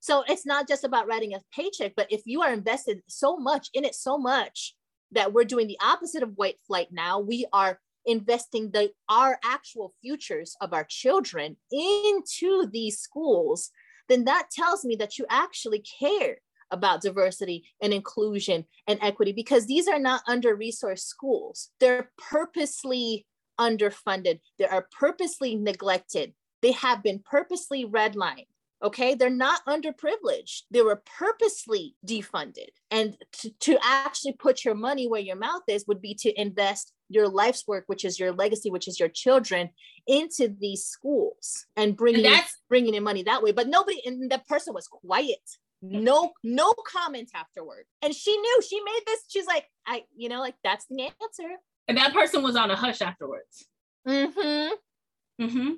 [0.00, 3.68] So it's not just about writing a paycheck but if you are invested so much
[3.72, 4.74] in it so much
[5.12, 9.94] that we're doing the opposite of white flight now we are investing the our actual
[10.02, 13.70] futures of our children into these schools
[14.08, 16.36] then that tells me that you actually care
[16.72, 21.70] about diversity and inclusion and equity because these are not under resourced schools.
[21.78, 23.26] They're purposely
[23.60, 28.46] underfunded, they are purposely neglected, they have been purposely redlined.
[28.82, 30.62] Okay, they're not underprivileged.
[30.70, 32.68] They were purposely defunded.
[32.90, 36.92] And to, to actually put your money where your mouth is would be to invest
[37.08, 39.70] your life's work, which is your legacy, which is your children,
[40.06, 43.52] into these schools and bringing And in, that's- bringing in money that way.
[43.52, 45.38] But nobody, and the person was quiet.
[45.84, 47.86] No, no comment afterward.
[48.02, 49.20] And she knew she made this.
[49.28, 51.56] She's like, I, you know, like that's the answer.
[51.88, 53.66] And that person was on a hush afterwards.
[54.06, 55.44] Mm-hmm.
[55.44, 55.70] hmm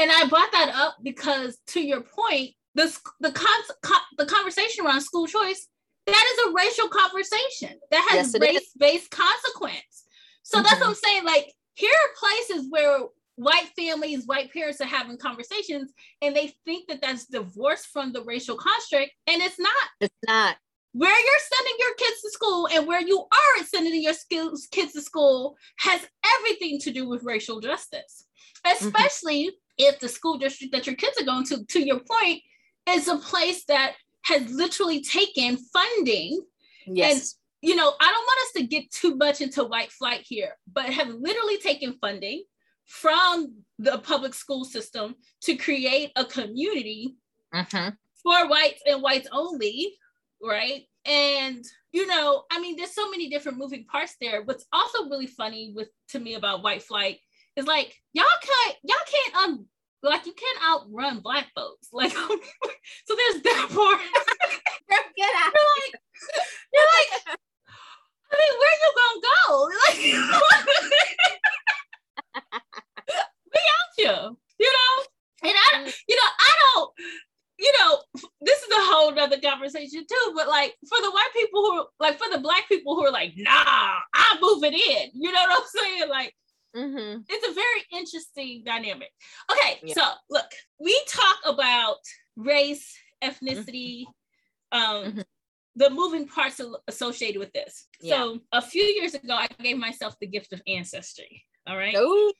[0.00, 4.86] And I brought that up because, to your point, the the con- co- the conversation
[4.86, 5.68] around school choice
[6.06, 10.04] that is a racial conversation that has Yes, race based consequence.
[10.42, 10.88] So that's what mm-hmm.
[10.88, 11.24] I'm saying.
[11.24, 13.00] Like, here are places where
[13.36, 18.22] white families, white parents are having conversations, and they think that that's divorced from the
[18.24, 19.88] racial construct, and it's not.
[20.00, 20.56] It's not.
[20.92, 24.92] Where you're sending your kids to school and where you aren't sending your skills, kids
[24.94, 26.00] to school has
[26.38, 28.26] everything to do with racial justice,
[28.66, 28.86] mm-hmm.
[28.86, 32.42] especially if the school district that your kids are going to, to your point,
[32.88, 36.42] is a place that has literally taken funding.
[36.86, 37.36] Yes.
[37.62, 40.86] You know, I don't want us to get too much into white flight here, but
[40.86, 42.44] have literally taken funding
[42.86, 47.14] from the public school system to create a community
[47.54, 47.96] Mhm.
[48.22, 49.96] for whites and whites only,
[50.42, 50.86] right?
[51.04, 54.42] And you know, I mean, there's so many different moving parts there.
[54.42, 57.18] What's also really funny with to me about white flight
[57.56, 59.66] is like y'all can't y'all can't um
[60.02, 61.88] like you can't outrun black folks.
[61.92, 62.28] Like so
[63.08, 64.00] there's that part.
[65.16, 65.52] Get out.
[65.54, 65.94] you're like
[66.72, 67.10] you're like
[68.32, 69.40] I mean, where you gonna go?
[69.86, 69.98] Like
[73.52, 75.04] we out here, you know?
[75.42, 76.90] And I you know, I don't
[77.58, 78.02] you know,
[78.40, 80.32] this is a whole nother conversation too.
[80.34, 83.34] But like for the white people who like for the black people who are like,
[83.36, 85.10] nah, I'm moving in.
[85.14, 86.08] You know what I'm saying?
[86.08, 86.34] Like
[86.76, 87.22] Mm-hmm.
[87.28, 89.10] it's a very interesting dynamic.
[89.50, 89.94] Okay, Yeah.
[89.94, 90.46] so look,
[90.78, 91.96] we talk about
[92.36, 94.04] race, ethnicity,
[94.72, 95.24] um, Mhm.
[95.76, 97.88] the moving parts associated with this.
[98.00, 98.16] Yeah.
[98.16, 101.44] So a few years ago, I gave myself the gift of ancestry.
[101.66, 101.94] All right.
[101.94, 102.32] Ooh.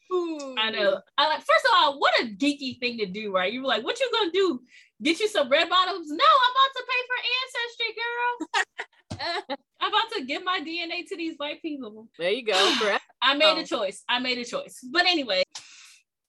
[0.58, 1.00] I know.
[1.18, 1.38] I like.
[1.40, 3.52] First of all, what a geeky thing to do, right?
[3.52, 4.62] You were like, "What you gonna do?
[5.02, 9.56] Get you some red bottoms?" No, I'm about to pay for ancestry, girl.
[9.80, 12.08] I'm about to give my DNA to these white people.
[12.18, 12.54] There you go.
[13.22, 13.60] I made Oh.
[13.60, 14.02] a choice.
[14.08, 14.78] I made a choice.
[14.90, 15.42] But anyway,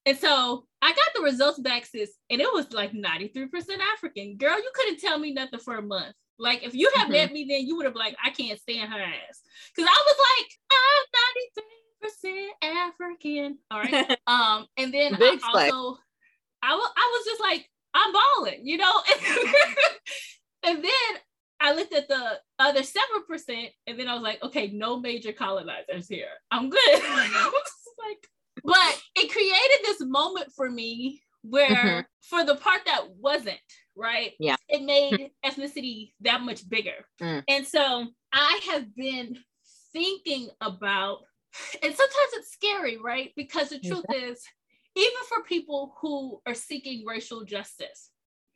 [0.06, 3.50] and so I got the results back, sis, and it was like 93%
[3.94, 4.36] African.
[4.38, 6.14] Girl, you couldn't tell me nothing for a month.
[6.40, 7.12] Like if you had Mhm.
[7.12, 9.42] met me then, you would have like, I can't stand her ass.
[9.76, 13.60] Cause I was like, I'm 93% African.
[13.70, 14.18] All right.
[14.28, 15.98] um, and then Big I also
[16.64, 18.94] I wa- I was just like, I'm balling, you know?
[20.64, 21.22] and then
[21.60, 25.32] I looked at the other seven percent, and then I was like, okay, no major
[25.34, 26.30] colonizers here.
[26.52, 27.02] I'm good.
[28.04, 28.28] Like,
[28.64, 32.06] but it created this moment for me where, Mhm.
[32.24, 33.60] for the part that wasn't
[33.96, 34.56] right, Yeah.
[34.70, 37.06] it made ethnicity that much bigger.
[37.22, 37.44] Mm.
[37.48, 39.38] And so I have been
[39.94, 41.20] thinking about,
[41.84, 43.32] and sometimes it's scary, right?
[43.36, 44.44] Because the truth is,
[44.96, 48.12] even for people who are seeking racial justice,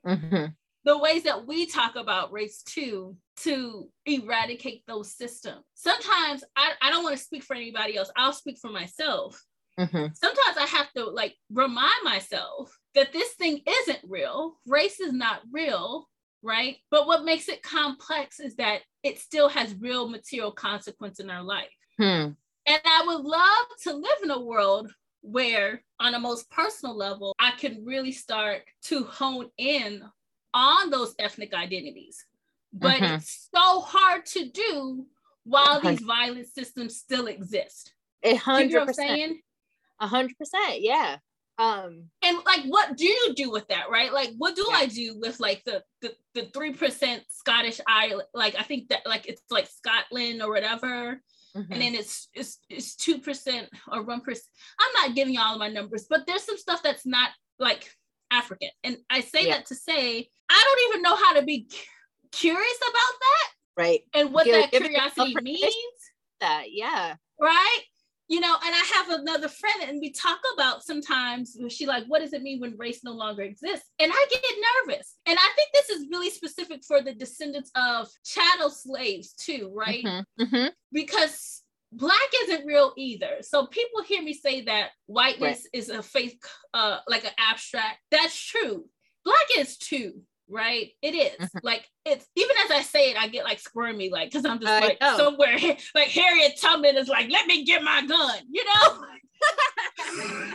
[0.05, 0.55] Mhm.
[0.83, 5.63] the ways that we talk about race too to eradicate those systems.
[5.73, 8.11] Sometimes I, I don't want to speak for anybody else.
[8.15, 9.41] I'll speak for myself.
[9.79, 10.15] Mhm.
[10.15, 14.59] Sometimes I have to like remind myself that this thing isn't real.
[14.65, 16.07] Race is not real,
[16.41, 16.77] right?
[16.91, 21.43] But what makes it complex is that it still has real material consequence in our
[21.43, 21.73] life.
[21.97, 22.31] Hmm.
[22.67, 24.91] And I would love to live in a world
[25.25, 30.03] where, on a most personal level, I can really start to hone in
[30.53, 32.23] on those ethnic identities.
[32.71, 33.17] But Mhm.
[33.17, 35.07] it's so hard to do
[35.43, 37.93] while these violent systems still exist.
[38.23, 39.37] A You know what hundred percent.
[39.99, 40.81] A hundred percent.
[40.81, 41.17] Yeah.
[41.57, 42.11] Um.
[42.21, 44.11] And like, what do you do with that, right?
[44.11, 44.75] Like, what do Yeah.
[44.77, 48.27] I do with like the the the three percent Scottish island?
[48.33, 51.21] Like, I think that like it's like Scotland or whatever.
[51.55, 51.67] Mhm.
[51.71, 54.47] and then it's it's it's two percent or one percent.
[54.79, 57.29] I'm not giving you all of my numbers, but there's some stuff that's not
[57.59, 57.89] like
[58.31, 59.55] African, and I say Yeah.
[59.57, 61.77] that to say I don't even know how to be cu-
[62.31, 64.01] curious about that right.
[64.13, 65.71] and what that curiosity means,
[66.41, 66.65] That.
[66.71, 67.15] Yeah.
[67.39, 67.81] right?
[68.27, 72.21] You know, and I have another friend, and we talk about sometimes she like, what
[72.21, 73.87] does it mean when race no longer exists?
[73.99, 74.41] And I get
[74.87, 79.71] nervous, and I think this is really specific for the descendants of chattel slaves too,
[79.73, 80.03] right?
[80.03, 80.23] Mhm.
[80.39, 80.71] Mhm.
[80.91, 81.61] because
[81.91, 83.37] black isn't real either.
[83.41, 87.99] So people hear me say that whiteness is a fake, uh, like an abstract.
[88.11, 88.89] That's true.
[89.23, 90.91] Black is too, right?
[91.01, 91.37] It is.
[91.49, 91.59] Mhm.
[91.63, 94.71] like it's even as I say it, I get like squirmy, like because I'm just
[94.71, 95.17] I like know.
[95.17, 95.57] somewhere
[95.95, 99.05] like Harriet Tubman is like, let me get my gun, you know?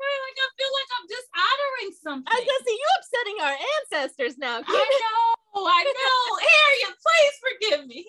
[0.00, 2.32] Right, like I feel like I'm dishonoring something.
[2.32, 4.62] I gonna you upsetting our ancestors now.
[4.66, 6.20] I know, I know.
[6.48, 8.06] Harriet, please forgive me,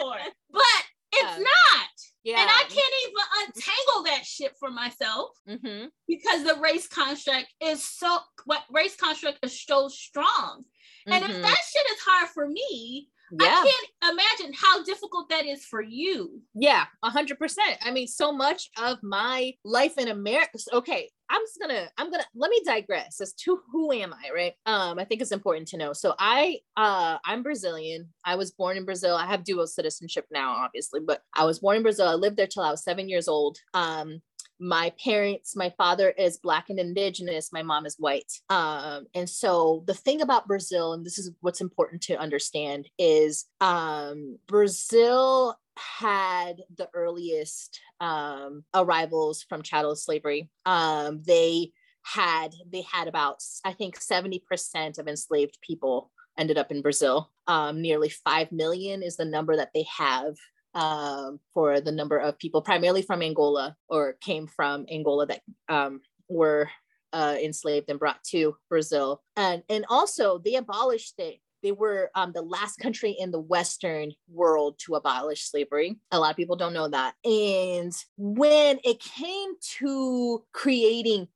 [0.00, 0.20] Lord.
[0.52, 1.38] But it's Yeah.
[1.38, 1.88] not.
[2.24, 2.40] Yeah.
[2.40, 3.14] And I can't even
[3.46, 5.86] untangle that shit for myself Mm-hmm.
[6.08, 10.64] because the race construct is so what race construct is so strong.
[11.06, 13.16] And if that shit is hard for me, Mm-hmm.
[13.32, 13.46] Yeah.
[13.46, 13.72] I
[14.02, 16.40] can't imagine how difficult that is for you.
[16.54, 17.78] Yeah, a hundred percent.
[17.82, 20.58] I mean, so much of my life in America.
[20.72, 24.52] Okay, I'm just gonna, I'm gonna let me digress as to who am I, right?
[24.66, 25.92] Um, I think it's important to know.
[25.92, 28.08] So I, uh, I'm Brazilian.
[28.24, 29.14] I was born in Brazil.
[29.14, 32.08] I have dual citizenship now, obviously, but I was born in Brazil.
[32.08, 33.58] I lived there till I was seven years old.
[33.74, 34.22] Um,
[34.60, 38.30] my parents, my father is black and indigenous, my mom is white.
[38.50, 43.46] Um, and so the thing about Brazil, and this is what's important to understand, is
[43.60, 50.50] um, Brazil had the earliest um, arrivals from chattel slavery.
[50.66, 56.82] Um, they had they had about I think 70% of enslaved people ended up in
[56.82, 57.30] Brazil.
[57.46, 60.36] Um, nearly 5 million is the number that they have
[60.74, 66.00] um, for the number of people, primarily from Angola or came from Angola that um,
[66.28, 66.68] were
[67.12, 69.22] uh, enslaved and brought to Brazil.
[69.36, 71.40] And, and also, they abolished it.
[71.62, 75.98] They were um, the last country in the Western world to abolish slavery.
[76.10, 77.14] A lot of people don't know that.
[77.24, 81.28] And when it came to creating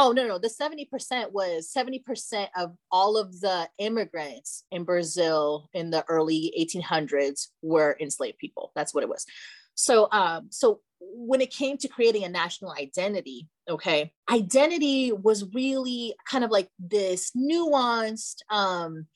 [0.00, 5.90] Oh no, no, the 70% was 70% of all of the immigrants in Brazil in
[5.90, 8.70] the early 1800s were enslaved people.
[8.76, 9.26] That's what it was.
[9.74, 16.14] So um so when it came to creating a national identity, okay, identity was really
[16.30, 19.06] kind of like this nuanced um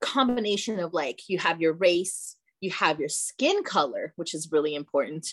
[0.00, 4.74] combination of like you have your race, you have your skin color, which is really
[4.74, 5.28] important,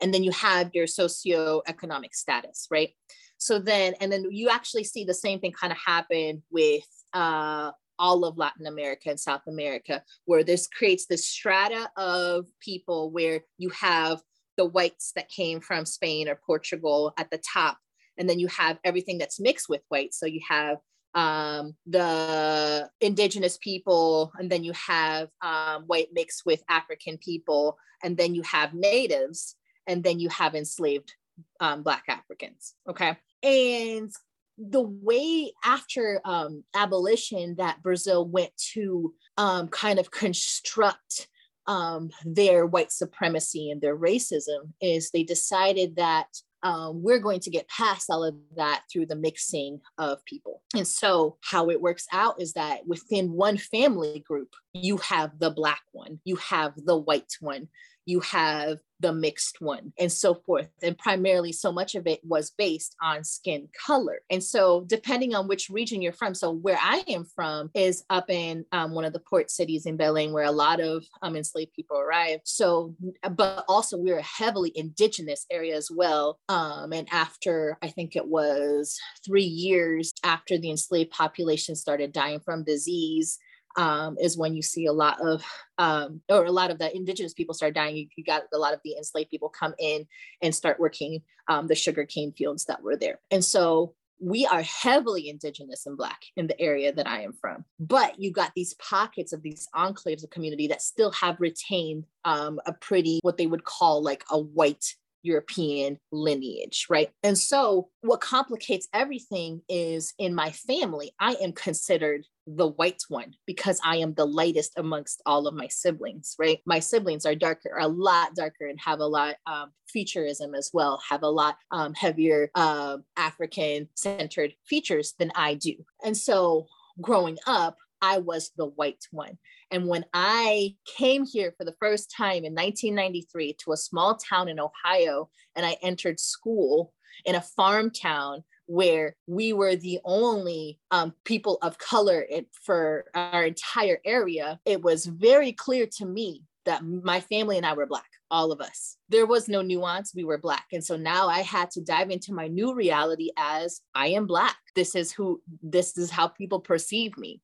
[0.00, 2.94] and then you have your socioeconomic status, right?
[3.40, 6.84] So then, and then you actually see the same thing kind of happen with
[7.14, 13.10] uh, all of Latin America and South America, where this creates this strata of people
[13.10, 14.20] where you have
[14.58, 17.78] the whites that came from Spain or Portugal at the top,
[18.18, 20.12] and then you have everything that's mixed with white.
[20.12, 20.76] So you have
[21.14, 28.18] um, the indigenous people, and then you have um, white mixed with African people, and
[28.18, 31.14] then you have natives, and then you have enslaved
[31.58, 32.74] um, Black Africans.
[32.86, 33.16] Okay.
[33.42, 34.10] And
[34.58, 41.28] the way after um, abolition that Brazil went to um, kind of construct
[41.66, 46.26] um, their white supremacy and their racism is they decided that
[46.62, 50.62] um, we're going to get past all of that through the mixing of people.
[50.76, 55.50] And so, how it works out is that within one family group, you have the
[55.50, 57.68] Black one, you have the white one,
[58.04, 60.68] you have the mixed one, and so forth.
[60.82, 64.20] And primarily, so much of it was based on skin color.
[64.30, 68.30] And so, depending on which region you're from, so where I am from is up
[68.30, 71.72] in um, one of the port cities in Belém, where a lot of um, enslaved
[71.72, 72.42] people arrived.
[72.44, 72.94] So,
[73.30, 76.38] but also we're a heavily indigenous area as well.
[76.48, 82.40] Um, and after, I think it was three years after the enslaved population started dying
[82.40, 83.38] from disease,
[83.76, 85.44] um, is when you see a lot of,
[85.78, 87.96] um, or a lot of the indigenous people start dying.
[87.96, 90.06] You, you got a lot of the enslaved people come in
[90.42, 93.20] and start working um, the sugar cane fields that were there.
[93.30, 97.64] And so we are heavily indigenous and black in the area that I am from.
[97.78, 102.60] But you got these pockets of these enclaves of community that still have retained um,
[102.66, 104.84] a pretty, what they would call like a white
[105.22, 107.10] European lineage, right?
[107.22, 113.34] And so, what complicates everything is in my family, I am considered the white one
[113.46, 116.58] because I am the lightest amongst all of my siblings, right?
[116.66, 121.00] My siblings are darker, a lot darker, and have a lot um, featureism as well,
[121.08, 125.74] have a lot um, heavier uh, African centered features than I do.
[126.04, 126.66] And so,
[127.00, 129.38] growing up, I was the white one.
[129.70, 134.48] And when I came here for the first time in 1993 to a small town
[134.48, 136.92] in Ohio, and I entered school
[137.24, 143.04] in a farm town where we were the only um, people of color in, for
[143.14, 147.86] our entire area, it was very clear to me that my family and I were
[147.86, 148.96] Black, all of us.
[149.08, 150.66] There was no nuance, we were Black.
[150.72, 154.56] And so now I had to dive into my new reality as I am Black.
[154.76, 157.40] This is who, this is how people perceive me.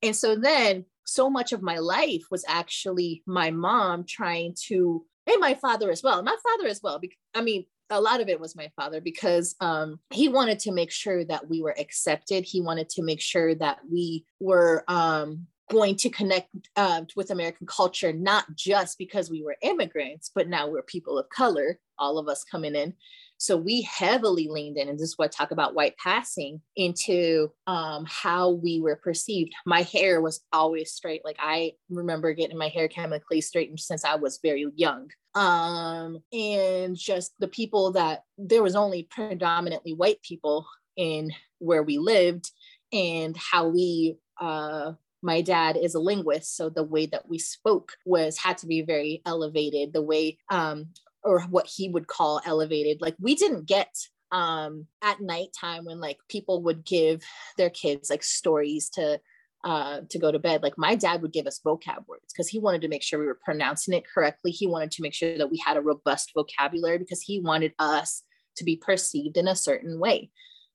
[0.00, 5.40] And so then so much of my life was actually my mom trying to, and
[5.40, 6.22] my father as well.
[6.22, 7.00] My father as well.
[7.00, 10.72] Because, I mean, a lot of it was my father because um, he wanted to
[10.72, 12.44] make sure that we were accepted.
[12.44, 17.66] He wanted to make sure that we were um, going to connect uh, with American
[17.66, 22.28] culture, not just because we were immigrants, but now we're people of color, all of
[22.28, 22.94] us coming in.
[23.38, 27.50] So we heavily leaned in, and this is what I talk about white passing into
[27.66, 29.52] um, how we were perceived.
[29.66, 31.22] My hair was always straight.
[31.22, 35.10] Like I remember getting my hair chemically straightened since I was very young.
[35.36, 40.66] Um, and just the people that there was only predominantly white people
[40.96, 42.50] in where we lived,
[42.92, 47.92] and how we uh, my dad is a linguist so the way that we spoke
[48.04, 50.86] was had to be very elevated the way um,
[51.22, 53.00] or what he would call elevated.
[53.00, 53.94] Like we didn't get
[54.32, 57.22] um at nighttime when like people would give
[57.56, 59.20] their kids like stories to
[59.66, 62.58] uh to go to bed like my dad would give us vocab words because he
[62.58, 65.50] wanted to make sure we were pronouncing it correctly he wanted to make sure that
[65.50, 68.22] we had a robust vocabulary because he wanted us
[68.56, 70.30] to be perceived in a certain way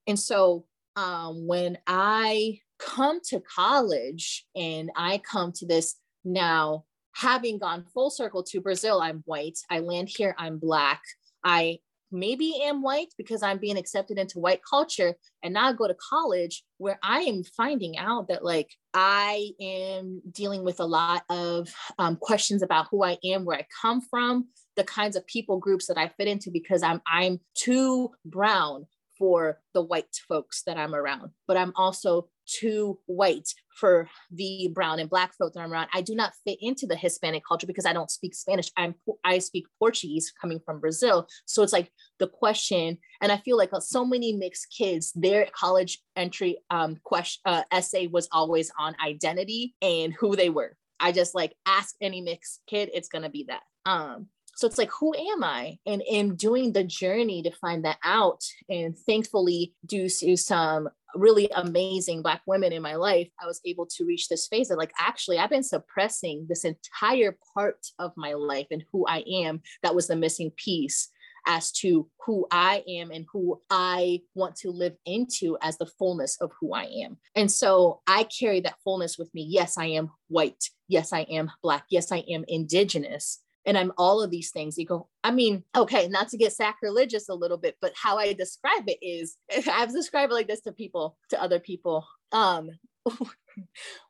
[0.08, 0.66] and so
[0.98, 6.84] um when i come to college and i come to this now
[7.14, 9.60] having gone full circle to Brazil, I'm white.
[9.70, 11.02] I land here, I'm black.
[11.44, 11.80] I
[12.12, 15.16] maybe am white because I'm being accepted into white culture.
[15.44, 20.22] And now I go to college where I am finding out that like I am
[20.32, 24.48] dealing with a lot of um, questions about who I am, where I come from,
[24.76, 28.88] the kinds of people groups that I fit into because I'm I'm too brown
[29.18, 33.50] for the white folks that I'm around, but I'm also too white
[33.80, 35.88] for the brown and black folks that I'm around.
[35.94, 38.70] I do not fit into the Hispanic culture because I don't speak Spanish.
[38.78, 41.28] I'm I speak Portuguese coming from Brazil.
[41.46, 45.48] So it's like the question, and I feel like uh, so many mixed kids, their
[45.56, 50.76] college entry um, question uh, essay was always on identity and who they were.
[51.00, 53.64] I just like ask any mixed kid, it's gonna be that.
[53.86, 54.28] Um,
[54.62, 58.44] so it's like who am i and in doing the journey to find that out
[58.70, 63.88] and thankfully due to some really amazing black women in my life i was able
[63.88, 68.34] to reach this phase of like actually i've been suppressing this entire part of my
[68.34, 71.10] life and who i am that was the missing piece
[71.48, 76.38] as to who I am and who I want to live into as the fullness
[76.40, 77.18] of who I am.
[77.36, 79.48] And so I carry that fullness with me.
[79.50, 80.64] Yes, I am white.
[80.88, 81.86] Yes, I am Black.
[81.90, 84.78] Yes, I am Indigenous and I'm all of these things.
[84.78, 88.34] You go, I mean, okay, not to get sacrilegious a little bit, but how I
[88.34, 89.38] describe it is
[89.72, 92.06] I've described it like this to people, to other people.
[92.32, 92.72] Um,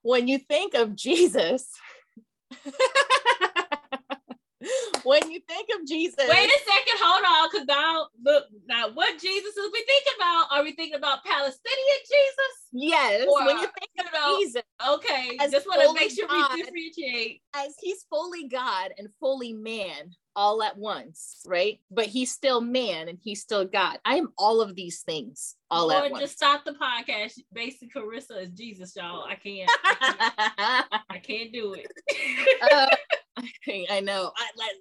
[0.01, 1.67] when you think of Jesus,
[5.03, 6.17] when you think of Jesus.
[6.17, 10.47] Wait a second, hold on, because now look now what Jesus is we thinking about?
[10.51, 12.53] Are we thinking about Palestinian Jesus?
[12.71, 13.27] Yes.
[13.27, 16.27] Or, when you think you of know, Jesus, Okay, As just want to make sure
[16.27, 16.51] God.
[16.53, 17.41] we differentiate.
[17.55, 21.79] as he's fully God and fully man all at once, right?
[21.89, 23.99] But he's still man and he's still God.
[24.05, 26.23] I am all of these things all or at once.
[26.23, 27.39] just stop the podcast.
[27.51, 29.25] Basically, Carissa is Jesus, y'all.
[29.25, 29.69] I can't.
[29.83, 29.95] I
[30.87, 31.87] can't, I can't do it.
[32.71, 32.85] Uh,
[33.89, 34.31] I know.
[34.35, 34.71] I,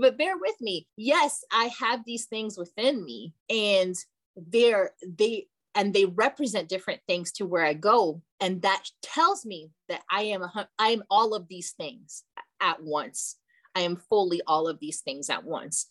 [0.00, 0.86] but bear with me.
[0.96, 3.94] Yes, I have these things within me, and
[4.36, 9.70] they're they and they represent different things to where I go, and that tells me
[9.88, 12.24] that I am a I am all of these things
[12.60, 13.36] at once.
[13.74, 15.86] I am fully all of these things at once.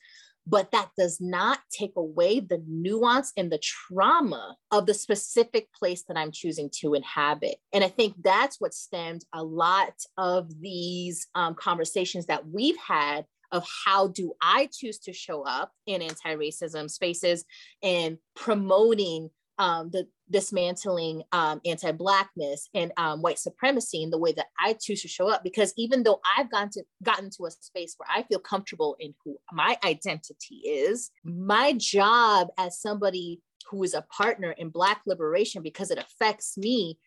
[0.47, 6.03] But that does not take away the nuance and the trauma of the specific place
[6.07, 7.57] that I'm choosing to inhabit.
[7.73, 13.25] And I think that's what stemmed a lot of these um, conversations that we've had
[13.51, 17.45] of how do I choose to show up in anti-racism spaces
[17.81, 24.47] and promoting um, the dismantling um, anti-blackness and um, white supremacy in the way that
[24.59, 25.43] I choose to show up.
[25.43, 29.13] Because even though I've gotten to gotten to a space where I feel comfortable in
[29.23, 35.63] who my identity is, my job as somebody who is a partner in Black liberation,
[35.63, 36.99] because it affects me,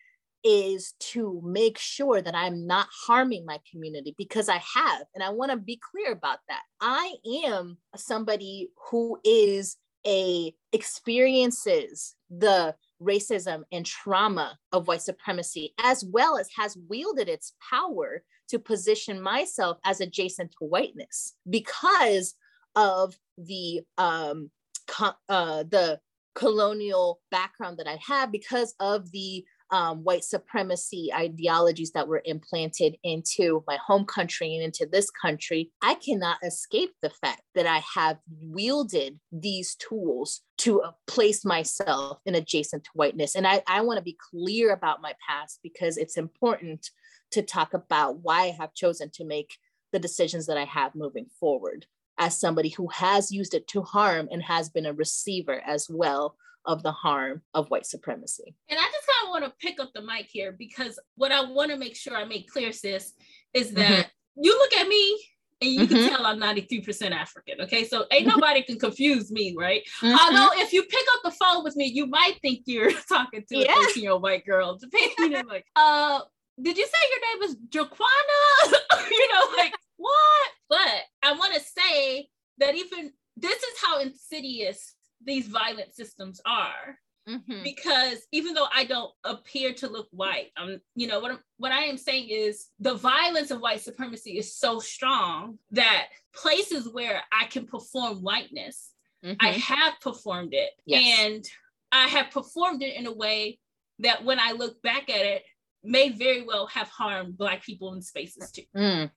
[0.43, 5.03] is to make sure that I'm not harming my community because I have.
[5.13, 6.61] And I want to be clear about that.
[6.79, 16.03] I am somebody who is a experiences the racism and trauma of white supremacy as
[16.03, 22.35] well as has wielded its power to position myself as adjacent to whiteness because
[22.75, 24.49] of the um
[24.87, 25.99] co- uh the
[26.35, 32.97] colonial background that I have because of the um, white supremacy ideologies that were implanted
[33.03, 37.83] into my home country and into this country, I cannot escape the fact that I
[37.95, 43.35] have wielded these tools to uh, place myself in adjacent to whiteness.
[43.35, 46.89] And I, I want to be clear about my past because it's important
[47.31, 49.55] to talk about why I have chosen to make
[49.91, 51.85] the decisions that I have moving forward.
[52.19, 56.35] as somebody who has used it to harm and has been a receiver as well
[56.69, 58.55] of the harm of white supremacy.
[58.69, 61.43] And I just kind of want to pick up the mic here because what I
[61.43, 63.13] want to make sure I make clear, sis,
[63.55, 64.43] is that mm-hmm.
[64.43, 65.19] you look at me
[65.61, 65.95] and you mm-hmm.
[65.95, 67.61] can tell I'm 93% African.
[67.61, 67.85] Okay.
[67.85, 68.39] So ain't mm-hmm.
[68.39, 69.81] nobody can confuse me, right?
[69.99, 70.15] Mm-hmm.
[70.15, 73.57] Although if you pick up the phone with me, you might think you're talking to
[73.57, 73.71] yeah.
[73.71, 76.19] a 13 year old white girl, depending on like, uh,
[76.61, 79.09] did you say your name was Jaquana?
[79.09, 80.49] you know, like what?
[80.69, 84.93] But I want to say that even this is how insidious
[85.23, 86.97] these violent systems are.
[87.27, 87.63] Mm-hmm.
[87.63, 91.71] Because even though I don't appear to look white, um, you know what I'm, what
[91.71, 97.21] I am saying is the violence of white supremacy is so strong that places where
[97.31, 98.93] I can perform whiteness,
[99.23, 99.35] mm-hmm.
[99.39, 101.19] I have performed it, yes.
[101.19, 101.45] and
[101.91, 103.59] I have performed it in a way
[103.99, 105.43] that when I look back at it,
[105.83, 108.63] may very well have harmed Black people in spaces too.
[108.75, 109.11] Mm.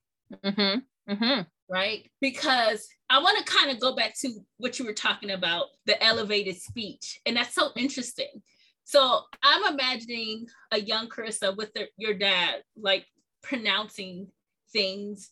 [0.44, 1.12] Mm-hmm.
[1.12, 1.40] Mm-hmm.
[1.72, 2.10] Right?
[2.20, 6.02] Because I want to kind of go back to what you were talking about the
[6.04, 7.18] elevated speech.
[7.24, 8.42] And that's so interesting.
[8.84, 13.06] So I'm imagining a young Carissa with the, your dad, like
[13.42, 14.28] pronouncing
[14.70, 15.30] things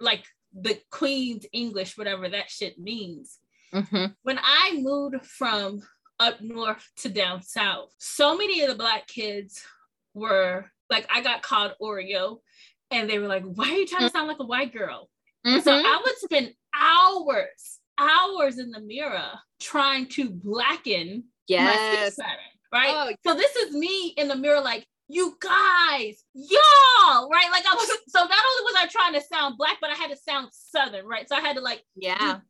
[0.00, 0.24] like
[0.54, 3.38] the Queen's English, whatever that shit means.
[3.74, 4.06] Mm-hmm.
[4.22, 5.82] When I moved from
[6.18, 9.62] up north to down south, so many of the Black kids
[10.14, 12.38] were like, I got called Oreo
[12.90, 15.10] and they were like, "Why are you trying to sound like a white girl?"
[15.46, 15.60] Mm-hmm.
[15.60, 19.30] So I would spend hours, hours in the mirror
[19.60, 22.16] trying to blacken yes.
[22.18, 22.40] my pattern.
[22.72, 22.90] Right.
[22.92, 27.48] Oh, so this is me in the mirror, like, you guys, y'all, right?
[27.52, 30.10] Like I was so not only was I trying to sound black, but I had
[30.10, 31.28] to sound southern, right?
[31.28, 32.40] So I had to like yeah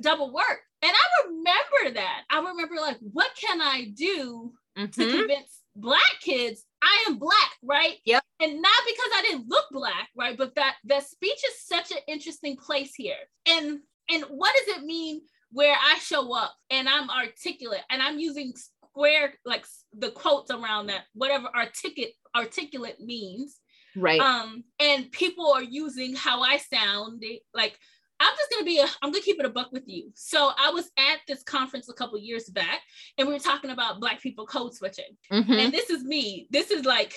[0.00, 0.60] double work.
[0.82, 2.22] And I remember that.
[2.30, 4.86] I remember like, what can I do mm-hmm.
[4.86, 7.96] to convince black kids I am black, right?
[8.04, 8.22] Yep.
[8.40, 10.36] And not because I didn't look black, right?
[10.36, 13.16] But that that speech is such an interesting place here.
[13.48, 18.18] And and what does it mean where I show up and I'm articulate and I'm
[18.18, 19.64] using square like
[19.96, 23.58] the quotes around that, whatever articulate articulate means.
[23.96, 24.20] Right.
[24.20, 27.22] Um, and people are using how I sound,
[27.54, 27.78] like
[28.20, 30.10] I'm just gonna be a, I'm gonna keep it a buck with you.
[30.14, 32.80] So I was at this conference a couple years back,
[33.16, 35.16] and we were talking about black people code switching.
[35.32, 35.52] Mm-hmm.
[35.52, 36.48] And this is me.
[36.50, 37.14] This is like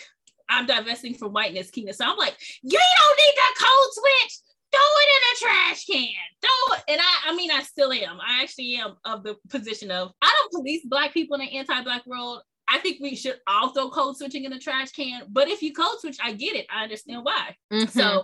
[0.49, 1.93] I'm divesting from whiteness, Kina.
[1.93, 4.37] So I'm like, you don't need that code switch.
[4.73, 6.07] Throw it in a trash can.
[6.41, 6.83] Throw it.
[6.89, 8.19] And I, I mean, I still am.
[8.21, 12.05] I actually am of the position of I don't police black people in an anti-black
[12.05, 12.41] world.
[12.69, 15.23] I think we should all throw code switching in the trash can.
[15.29, 16.67] But if you code switch, I get it.
[16.73, 17.55] I understand why.
[17.71, 17.87] Mm-hmm.
[17.99, 18.23] So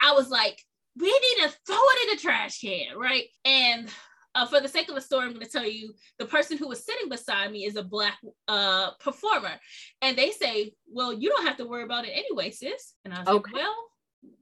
[0.00, 0.62] I was like,
[0.98, 3.24] we need to throw it in the trash can, right?
[3.44, 3.88] And
[4.34, 6.68] uh, for the sake of the story, I'm going to tell you the person who
[6.68, 9.52] was sitting beside me is a black uh, performer,
[10.02, 13.20] and they say, "Well, you don't have to worry about it anyway, sis." And I
[13.20, 13.52] was okay.
[13.52, 13.76] like, "Well,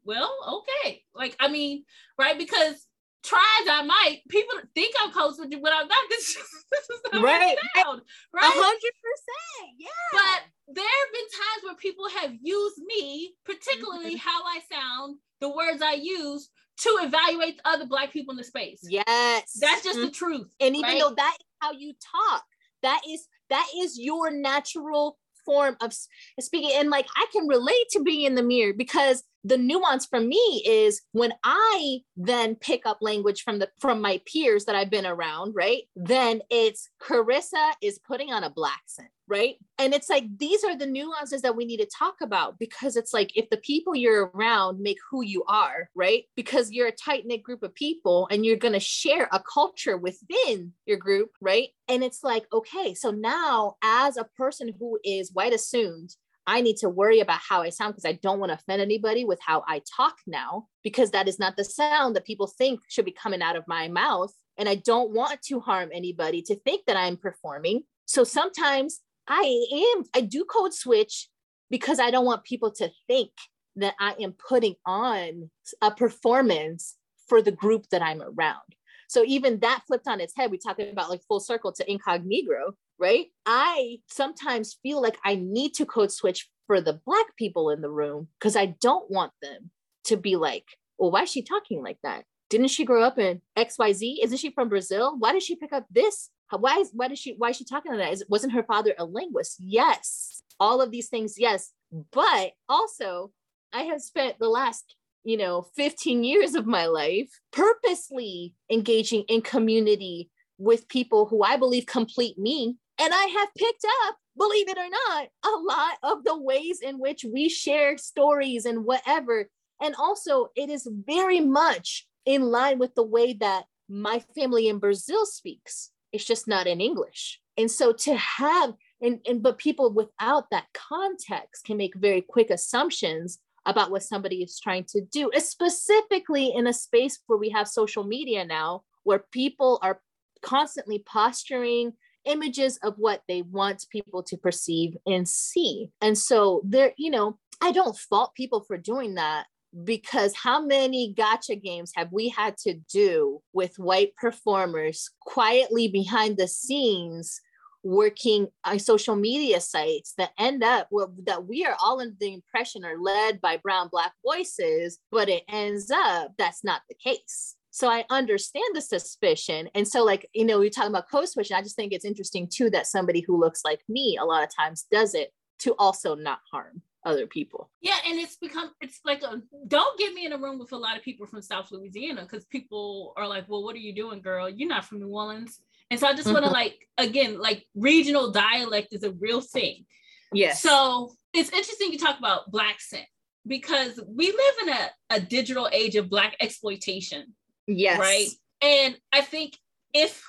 [0.04, 1.84] well, okay." Like, I mean,
[2.18, 2.36] right?
[2.36, 2.86] Because
[3.26, 6.04] try as I might, people think I'm close with you, but I'm not.
[6.08, 6.34] This,
[6.70, 8.02] this is right, sound,
[8.32, 9.88] right, hundred percent, yeah.
[10.12, 14.28] But there have been times where people have used me, particularly mm-hmm.
[14.28, 16.48] how I sound, the words I use
[16.78, 18.80] to evaluate other black people in the space.
[18.82, 19.58] Yes.
[19.60, 20.06] That's just mm-hmm.
[20.06, 20.48] the truth.
[20.60, 21.00] And even right?
[21.00, 22.44] though that is how you talk,
[22.82, 25.94] that is that is your natural form of
[26.40, 30.20] speaking and like i can relate to being in the mirror because the nuance for
[30.20, 34.90] me is when i then pick up language from the from my peers that i've
[34.90, 35.84] been around right?
[35.96, 39.56] Then it's carissa is putting on a blaccent right?
[39.78, 43.12] And it's like these are the nuances that we need to talk about because it's
[43.12, 46.24] like if the people you're around make who you are right?
[46.36, 50.72] Because you're a tight knit group of people and you're to share a culture within
[50.86, 51.68] your group right?
[51.88, 56.14] And it's like okay so now as a person who is white assumed
[56.46, 59.24] I need to worry about how I sound because I don't want to offend anybody
[59.24, 63.04] with how I talk now, because that is not the sound that people think should
[63.04, 64.32] be coming out of my mouth.
[64.56, 67.82] And I don't want to harm anybody to think that I'm performing.
[68.06, 71.28] So sometimes I am, I do code switch
[71.68, 73.32] because I don't want people to think
[73.74, 75.50] that I am putting on
[75.82, 76.96] a performance
[77.28, 78.62] for the group that I'm around.
[79.08, 82.74] So even that flipped on its head, we talked about like full circle to incognito,
[82.98, 83.26] right?
[83.44, 87.90] I sometimes feel like I need to code switch for the black people in the
[87.90, 89.70] room because I don't want them
[90.04, 90.64] to be like,
[90.98, 92.24] well, why is she talking like that?
[92.48, 94.18] Didn't she grow up in XYZ?
[94.22, 95.16] Isn't she from Brazil?
[95.18, 97.92] Why did she pick up this why is why does she why is she talking
[97.92, 98.12] like that?
[98.12, 99.56] Is wasn't her father a linguist?
[99.58, 100.42] Yes.
[100.60, 101.72] All of these things, yes.
[102.12, 103.32] But also,
[103.72, 109.42] I have spent the last you know 15 years of my life purposely engaging in
[109.42, 112.76] community with people who I believe complete me.
[112.98, 116.98] And I have picked up, believe it or not, a lot of the ways in
[116.98, 119.50] which we share stories and whatever.
[119.82, 124.78] And also, it is very much in line with the way that my family in
[124.78, 125.90] Brazil speaks.
[126.12, 127.40] It's just not in English.
[127.58, 132.50] And so to have and, and but people without that context can make very quick
[132.50, 137.68] assumptions about what somebody is trying to do, specifically in a space where we have
[137.68, 140.00] social media now, where people are
[140.40, 141.92] constantly posturing
[142.26, 145.90] images of what they want people to perceive and see.
[146.00, 149.46] And so there, you know, I don't fault people for doing that
[149.84, 156.36] because how many gotcha games have we had to do with white performers quietly behind
[156.36, 157.40] the scenes
[157.82, 162.32] working on social media sites that end up well, that we are all in the
[162.32, 167.55] impression are led by brown black voices but it ends up that's not the case
[167.76, 171.56] so i understand the suspicion and so like you know you're talking about code switching
[171.56, 174.48] i just think it's interesting too that somebody who looks like me a lot of
[174.54, 177.70] times does it to also not harm other people.
[177.80, 180.76] Yeah, and it's become it's like a don't get me in a room with a
[180.76, 184.20] lot of people from South Louisiana because people are like, well, what are you doing,
[184.20, 184.50] girl?
[184.50, 185.60] You're not from New Orleans.
[185.88, 186.54] And so I just want to mm-hmm.
[186.54, 189.86] like again, like regional dialect is a real thing.
[190.32, 190.60] Yes.
[190.60, 193.06] So it's interesting you talk about blaccent
[193.46, 197.34] because we live in a, a digital age of black exploitation.
[197.66, 197.98] Yes.
[197.98, 198.28] Right.
[198.62, 199.58] And I think
[199.92, 200.22] if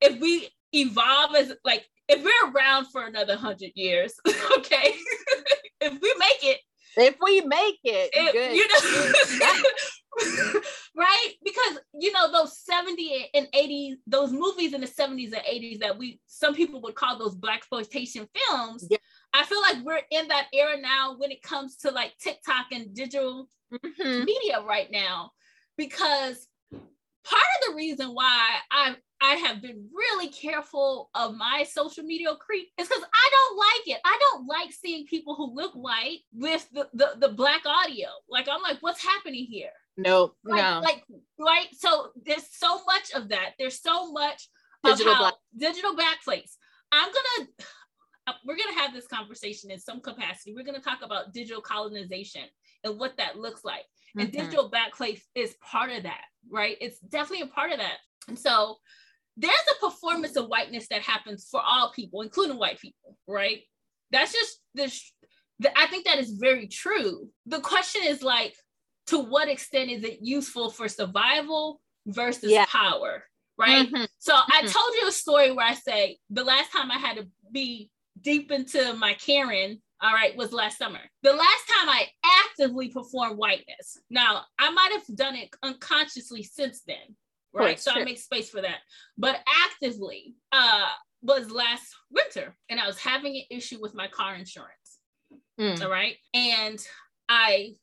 [0.00, 4.14] if we evolve as like if we're around for another hundred years,
[4.56, 4.94] okay,
[5.80, 6.60] if we make it,
[6.96, 8.56] if we make it, it good.
[8.56, 10.60] you know,
[10.96, 11.32] right?
[11.44, 15.98] Because you know those 70 and 80, those movies in the 70s and 80s that
[15.98, 18.86] we some people would call those blaxploitation films.
[18.90, 18.98] Yeah.
[19.34, 22.94] I feel like we're in that era now when it comes to like TikTok and
[22.94, 24.24] digital mm-hmm.
[24.24, 25.32] media right now,
[25.76, 26.48] because
[27.28, 32.28] part of the reason why I I have been really careful of my social media
[32.36, 34.00] creep is because I don't like it.
[34.04, 38.06] I don't like seeing people who look white with the, the, the black audio.
[38.30, 39.72] Like I'm like, what's happening here?
[39.96, 40.80] No, like, no.
[40.80, 41.02] Like
[41.38, 41.66] right.
[41.72, 43.54] So there's so much of that.
[43.58, 44.48] There's so much
[44.84, 46.52] digital black digital blackface.
[46.92, 47.48] I'm gonna
[48.46, 50.54] we're gonna have this conversation in some capacity.
[50.54, 52.44] We're gonna talk about digital colonization
[52.84, 53.84] and what that looks like.
[54.16, 54.20] Mm-hmm.
[54.20, 56.76] And digital blackface is part of that, right?
[56.80, 57.98] It's definitely a part of that.
[58.28, 58.76] And so
[59.36, 63.60] there's a performance of whiteness that happens for all people, including white people, right?
[64.10, 65.12] That's just this.
[65.76, 67.28] I think that is very true.
[67.46, 68.54] The question is like,
[69.08, 72.66] to what extent is it useful for survival versus yeah.
[72.66, 73.24] power,
[73.56, 73.86] right?
[73.86, 74.04] Mm-hmm.
[74.18, 74.52] So mm-hmm.
[74.52, 77.90] I told you a story where I say the last time I had to be
[78.20, 81.00] deep into my Karen, all right, was last summer.
[81.22, 82.06] The last time I
[82.44, 83.98] actively performed whiteness.
[84.10, 87.16] Now, I might have done it unconsciously since then,
[87.52, 87.80] right?
[87.80, 88.02] so sure.
[88.02, 88.78] I make space for that.
[89.16, 90.88] But actively uh,
[91.22, 95.00] was last winter, and I was having an issue with my car insurance.
[95.60, 95.82] Mm.
[95.82, 96.78] All right, and
[97.28, 97.74] I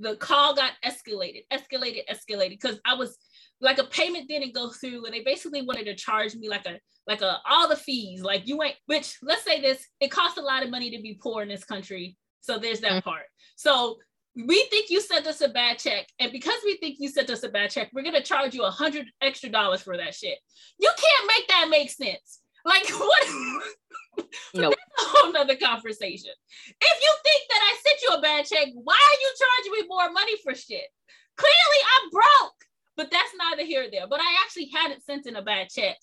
[0.00, 3.18] the call got escalated, escalated, escalated because I was
[3.60, 6.78] like a payment didn't go through, and they basically wanted to charge me like a
[7.06, 8.76] like a all the fees, like you ain't.
[8.86, 11.64] Which let's say this, it costs a lot of money to be poor in this
[11.64, 13.04] country, so there's that mm.
[13.04, 13.24] part.
[13.56, 13.98] So
[14.36, 17.42] we think you sent us a bad check, and because we think you sent us
[17.42, 20.38] a bad check, we're gonna charge you a hundred extra dollars for that shit.
[20.78, 22.40] You can't make that make sense.
[22.64, 23.24] Like what?
[23.26, 24.74] so nope.
[24.74, 26.32] that's a whole nother conversation.
[26.80, 29.88] If you think that I sent you a bad check, why are you charging me
[29.88, 30.88] more money for shit?
[31.36, 32.69] Clearly, I'm broke.
[33.00, 34.06] But that's neither here nor there.
[34.06, 35.96] But I actually hadn't sent in a bad check.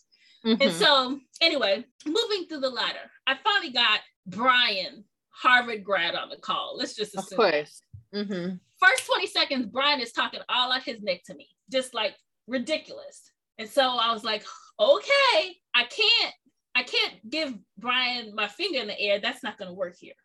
[0.44, 0.64] Mm-hmm.
[0.64, 6.38] And so, anyway, moving through the ladder, I finally got Brian, Harvard grad, on the
[6.38, 6.76] call.
[6.76, 7.40] Let's just assume.
[7.40, 7.82] Of course.
[8.16, 8.56] Mm-hmm.
[8.80, 12.16] First 20 seconds, Brian is talking all out his neck to me, just like
[12.48, 13.32] ridiculous.
[13.60, 14.44] And so I was like,
[14.80, 16.34] okay, I can't,
[16.74, 19.20] I can't give Brian my finger in the air.
[19.20, 20.16] That's not going to work here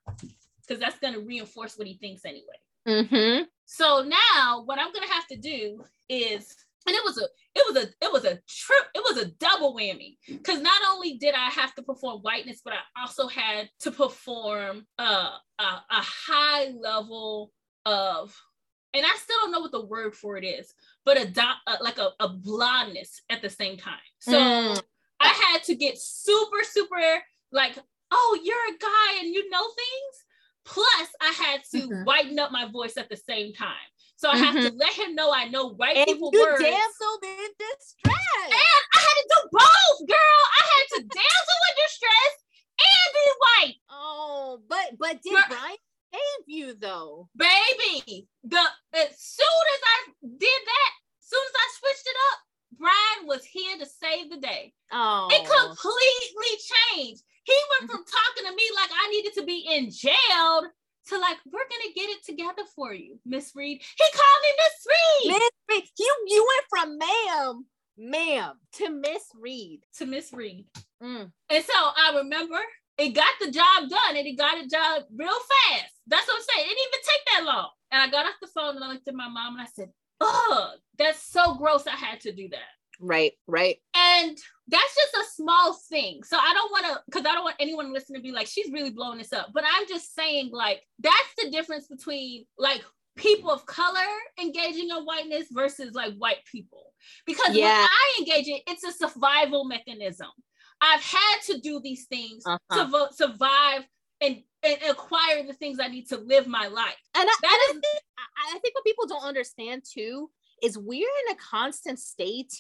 [0.67, 2.57] because that's going to reinforce what he thinks anyway.
[2.87, 3.45] Mm-hmm.
[3.67, 6.55] So now what I'm going to have to do is
[6.87, 9.77] and it was a it was a it was a trip it was a double
[9.77, 13.93] whammy because not only did i have to perform whiteness but i also had to
[13.93, 15.31] perform uh,
[15.61, 17.53] a, a high level
[17.87, 18.35] of
[18.95, 20.75] and I still don't know what the word for it is,
[21.05, 23.95] but a dot uh, like a, a blondness at the same time.
[24.19, 24.83] So mm.
[25.21, 27.23] I had to get super, super
[27.53, 27.79] like,
[28.11, 30.25] oh, you're a guy and you know things.
[30.65, 32.05] Plus, I had to mm-hmm.
[32.05, 33.89] whiten up my voice at the same time.
[34.17, 34.45] So I mm-hmm.
[34.45, 34.79] have to mm-hmm.
[34.79, 36.63] let him know I know white and people you words.
[36.63, 38.47] danced in distress.
[38.47, 40.43] And I had to do both, girl.
[40.59, 42.33] I had to dance in distress
[42.79, 43.77] and be white.
[43.91, 45.77] Oh, but but did Brian
[46.13, 47.29] save you though.
[47.37, 48.63] Baby, the
[48.95, 52.39] as soon as I did that, as soon as I switched it up,
[52.79, 54.73] Brian was here to save the day.
[54.93, 56.55] Oh, it completely
[56.95, 57.23] changed.
[57.45, 60.63] He went from talking to me like I needed to be in jail
[61.09, 63.81] to like, we're gonna get it together for you, Miss Reed.
[63.81, 65.33] He called me Miss Reed.
[65.33, 67.67] Miss Reed, you you went from ma'am,
[67.99, 69.81] ma'am to Miss Reed.
[69.99, 70.67] to Miss Reed.
[71.03, 71.33] Mm.
[71.51, 72.59] And so I remember
[72.99, 75.93] it got the job done and it got a job real fast.
[76.07, 76.67] That's what I'm saying.
[76.67, 77.71] It didn't even take that long.
[77.91, 79.91] And I got off the phone and I looked at my mom and I said,
[80.21, 81.87] Oh, that's so gross.
[81.87, 82.61] I had to do that.
[83.01, 83.79] Right, right.
[83.97, 84.39] And
[84.73, 86.23] that's just a small thing.
[86.25, 88.73] So I don't want to, because I don't want anyone listening to be like, she's
[88.73, 89.51] really blowing this up.
[89.55, 92.83] But I'm just saying, like, that's the difference between like
[93.17, 94.09] people of color
[94.41, 96.93] engaging in whiteness versus like white people.
[97.27, 100.29] Because when I engage it, it's a survival mechanism.
[100.81, 102.85] I've had to do these things Uh-huh.
[102.85, 103.83] to vo- survive
[104.21, 106.97] and, and acquire the things I need to live my life.
[107.15, 108.03] And I, That and I think
[108.55, 110.31] I think what people don't understand too
[110.63, 112.53] is we're in a constant state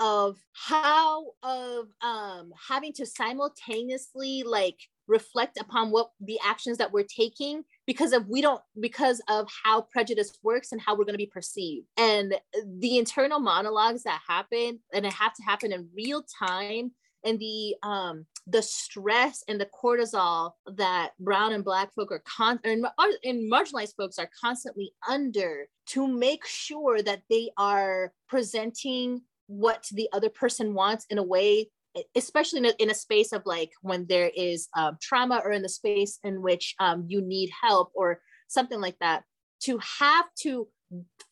[0.00, 7.04] of how of um having to simultaneously like reflect upon what the actions that we're
[7.04, 11.18] taking because of we don't because of how prejudice works and how we're going to
[11.18, 11.86] be perceived.
[11.96, 12.34] And
[12.78, 16.92] the internal monologues that happen and it have to happen in real time
[17.24, 22.58] and the um the stress and the cortisol that brown and black folk are con
[22.64, 22.86] and,
[23.24, 29.20] and marginalized folks are constantly under to make sure that they are presenting
[29.50, 31.68] what the other person wants in a way
[32.14, 35.62] especially in a, in a space of like when there is um, trauma or in
[35.62, 39.24] the space in which um, you need help or something like that
[39.60, 40.68] to have to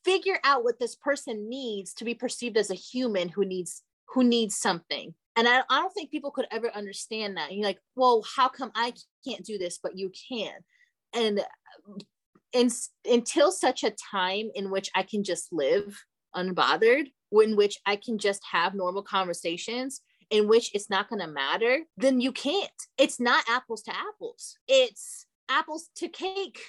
[0.05, 4.25] figure out what this person needs to be perceived as a human who needs who
[4.25, 5.15] needs something.
[5.37, 7.53] And I, I don't think people could ever understand that.
[7.53, 8.93] You're like well how come i
[9.27, 10.55] can't do this but you can?
[11.15, 11.41] And
[12.53, 12.71] in,
[13.05, 16.03] until such a time in which i can just live
[16.35, 20.01] unbothered in which i can just have normal conversations
[20.31, 22.71] in which it's not going to matter then you can't.
[22.97, 24.57] It's not apples to apples.
[24.67, 26.61] It's apples to cake.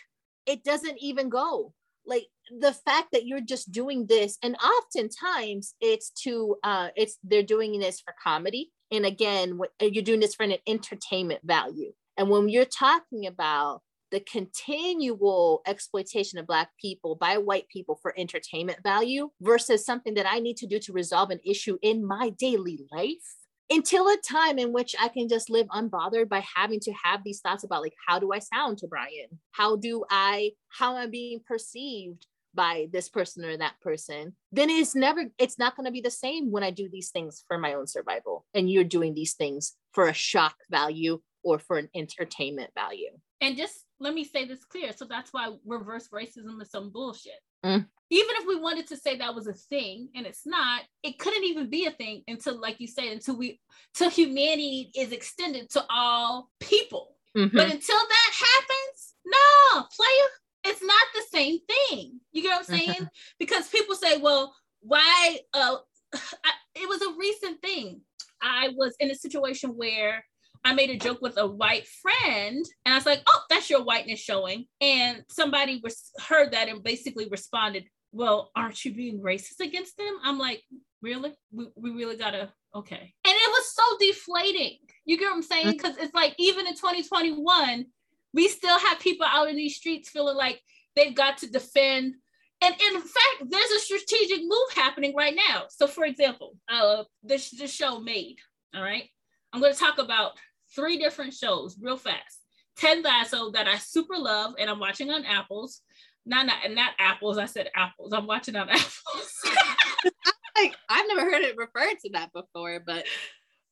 [0.45, 1.73] It doesn't even go.
[2.05, 7.43] Like the fact that you're just doing this and oftentimes it's to uh it's they're
[7.43, 11.91] doing this for comedy and again what you're doing this for an entertainment value.
[12.17, 13.81] And when you're talking about
[14.11, 20.27] the continual exploitation of black people by white people for entertainment value versus something that
[20.29, 23.35] i need to do to resolve an issue in my daily life
[23.69, 27.39] until a time in which I can just live unbothered by having to have these
[27.39, 29.39] thoughts about like how do I sound to Brian?
[29.51, 34.35] How do I how am I being perceived by this person or that person?
[34.51, 37.43] Then it's never it's not going to be the same when I do these things
[37.47, 41.77] for my own survival and you're doing these things for a shock value or for
[41.77, 43.11] an entertainment value.
[43.39, 44.91] And just let me say this clear.
[44.93, 47.39] So that's why reverse racism is some bullshit.
[47.65, 47.85] Mm.
[48.11, 51.43] Even if we wanted to say that was a thing and it's not, it couldn't
[51.43, 53.59] even be a thing until, like you said, until we
[53.93, 57.15] till humanity is extended to all people.
[57.37, 57.53] Mhm.
[57.53, 60.29] But until that happens, no, player,
[60.63, 62.19] it's not the same thing.
[62.31, 63.09] You get what I'm saying?
[63.37, 65.77] Because people say, well, why uh
[66.13, 68.01] I, it was a recent thing.
[68.41, 70.23] I was in a situation where
[70.63, 73.83] I made a joke with a white friend, and I was like, "Oh, that's your
[73.83, 79.61] whiteness showing." And somebody res- heard that and basically responded, "Well, aren't you being racist
[79.61, 80.63] against them?" I'm like,
[81.01, 81.33] "Really?
[81.51, 84.77] We, we really gotta okay." And it was so deflating.
[85.05, 85.71] You get what I'm saying?
[85.71, 87.85] Because it's like even in 2021,
[88.33, 90.61] we still have people out in these streets feeling like
[90.95, 92.15] they've got to defend.
[92.61, 95.63] And in fact, there's a strategic move happening right now.
[95.69, 98.37] So, for example, uh, this this show Maid.
[98.75, 99.09] All right,
[99.53, 100.33] I'm going to talk about
[100.75, 102.39] three different shows real fast.
[102.77, 105.81] Ted Lasso that I super love, and I'm watching on Apples.
[106.25, 107.37] Not not not apples.
[107.37, 108.13] I said apples.
[108.13, 109.31] I'm watching on apples.
[110.57, 113.05] Like I've never heard it referred to that before, but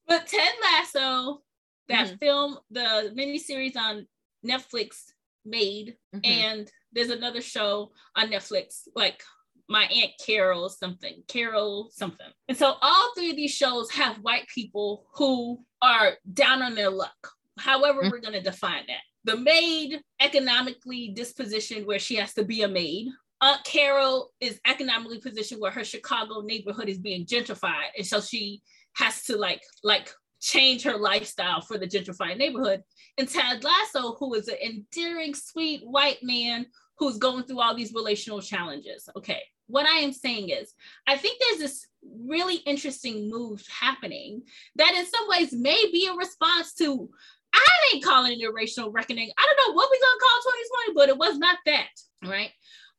[0.07, 1.41] but Ted Lasso,
[1.89, 4.07] that film, the miniseries on
[4.45, 5.03] Netflix
[5.43, 6.25] Maid, Mhm.
[6.25, 9.21] and there's another show on Netflix, like
[9.69, 12.27] My Aunt Carol something, Carol something.
[12.47, 16.89] And so all three of these shows have white people who are down on their
[16.89, 18.11] luck, however Mhm.
[18.11, 19.01] we're going to define that.
[19.25, 23.09] The maid, economically dispositioned where she has to be a maid.
[23.41, 27.89] Aunt Carol is economically positioned where her Chicago neighborhood is being gentrified.
[27.97, 28.61] And so she
[28.95, 32.83] has to like, like change her lifestyle for the gentrified neighborhood.
[33.17, 37.93] And Ted Lasso, who is an endearing, sweet white man who's going through all these
[37.93, 39.07] relational challenges.
[39.15, 40.73] Okay, what I am saying is,
[41.05, 41.87] I think there's this
[42.25, 44.43] really interesting move happening
[44.75, 47.09] that in some ways may be a response to.
[47.53, 49.31] I ain't calling it a racial reckoning.
[49.37, 50.51] I don't know what we're gonna call
[50.85, 51.89] 2020, but it was not that,
[52.29, 52.51] right?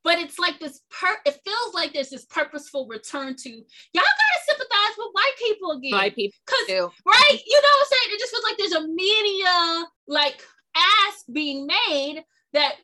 [0.05, 3.63] But it's like this per it feels like there's this purposeful return to y'all
[3.95, 5.93] gotta sympathize with white people again.
[5.93, 6.91] white people Cause too.
[7.07, 7.39] right?
[7.47, 8.15] You know what I'm saying?
[8.15, 10.43] It just feels like there's a media like
[11.07, 12.77] ask being made that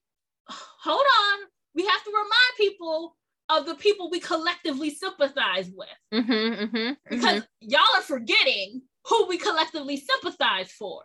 [0.49, 1.39] hold on.
[1.74, 3.16] We have to remind people
[3.49, 5.89] of the people we collectively sympathize with.
[6.13, 11.03] Mm-hmm, mm-hmm, because y'all are forgetting who we collectively sympathize for.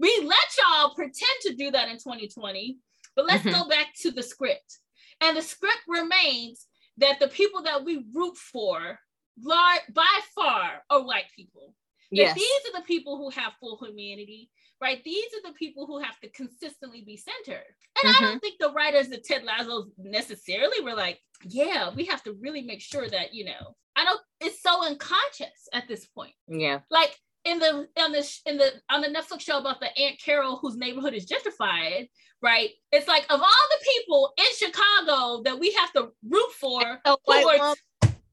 [0.00, 2.78] We let y'all pretend to do that in 2020,
[3.16, 3.52] but let's Mhm.
[3.52, 4.78] go back to the script.
[5.20, 6.66] And the script remains
[6.98, 8.98] that the people that we root for,
[9.42, 11.74] lar- by far, are white people.
[12.10, 12.34] Yes.
[12.36, 14.50] these are the people who have full humanity,
[14.80, 15.02] right?
[15.04, 17.64] These are the people who have to consistently be centered.
[18.02, 22.22] And I don't think the writers of Ted Lasso necessarily were like, yeah, we have
[22.24, 26.32] to really make sure that, you know, I don't, it's so unconscious at this point.
[26.46, 26.80] yeah.
[26.90, 30.20] Like in the on the sh- in the on the Netflix show about the Aunt
[30.22, 32.08] Carol whose neighborhood is gentrified,
[32.42, 32.70] right?
[32.92, 37.16] It's like of all the people in Chicago that we have to root for, Oh,
[37.24, 37.74] who are-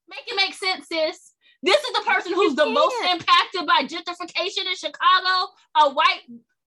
[0.10, 1.34] make it make sense, sis.
[1.64, 5.52] This is the person who's the most impacted by gentrification in Chicago.
[5.78, 6.22] A white